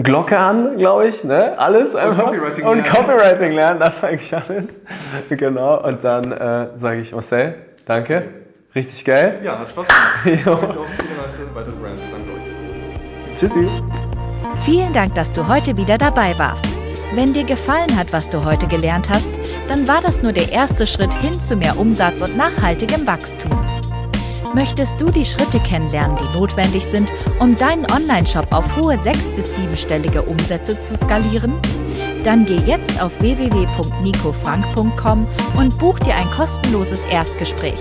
Glocke 0.03 0.37
an, 0.37 0.77
glaube 0.77 1.07
ich, 1.07 1.25
ne? 1.25 1.59
Alles 1.59 1.95
einfach. 1.95 2.33
Und 2.33 2.37
Copywriting 2.37 2.65
lernen. 2.65 2.79
Und 2.79 2.87
Copywriting 2.87 3.53
lernen, 3.53 3.81
das 3.81 3.97
ist 3.97 4.05
eigentlich 4.05 4.35
alles. 4.35 4.81
genau, 5.31 5.87
und 5.87 6.05
dann 6.05 6.33
äh, 6.33 6.67
sage 6.75 7.01
ich 7.01 7.13
Marcel, 7.13 7.55
danke. 7.87 8.44
Richtig 8.75 9.05
geil. 9.05 9.41
Ja, 9.45 9.61
hat 9.61 9.71
Spaß 9.71 9.87
gemacht. 9.87 10.03
Ich 10.25 10.45
auch 10.47 10.59
viele 10.59 11.55
weitere 11.55 11.77
Brands. 11.77 12.01
Danke 12.11 12.33
euch. 12.33 12.43
Tschüssi. 13.39 13.69
Vielen 14.65 14.93
Dank, 14.93 15.15
dass 15.15 15.31
du 15.33 15.47
heute 15.49 15.77
wieder 15.77 15.97
dabei 15.99 16.37
warst. 16.39 16.67
Wenn 17.15 17.33
dir 17.33 17.45
gefallen 17.45 17.97
hat, 17.97 18.13
was 18.13 18.29
du 18.29 18.45
heute 18.45 18.67
gelernt 18.67 19.09
hast, 19.11 19.29
dann 19.69 19.87
war 19.87 20.01
das 20.01 20.23
nur 20.23 20.33
der 20.33 20.51
erste 20.51 20.85
Schritt 20.87 21.15
hin 21.15 21.41
zu 21.41 21.55
mehr 21.57 21.79
Umsatz 21.79 22.23
und 22.23 22.37
nachhaltigem 22.37 23.07
Wachstum. 23.07 23.53
Möchtest 24.55 25.01
du 25.01 25.11
die 25.11 25.25
Schritte 25.25 25.61
kennenlernen, 25.61 26.17
die 26.17 26.29
notwendig 26.37 26.85
sind, 26.85 27.13
um 27.41 27.57
deinen 27.57 27.91
Online-Shop 27.91 28.47
auf 28.53 28.77
hohe 28.77 28.99
sechs- 28.99 29.31
bis 29.31 29.55
siebenstellige 29.55 30.23
Umsätze 30.23 30.79
zu 30.79 30.97
skalieren? 30.97 31.55
Dann 32.25 32.45
geh 32.47 32.59
jetzt 32.59 33.03
auf 33.03 33.21
www.nicofrank.com 33.21 35.27
und 35.57 35.79
buch 35.79 35.99
dir 35.99 36.15
ein 36.15 36.31
kostenloses 36.31 37.05
Erstgespräch. 37.07 37.81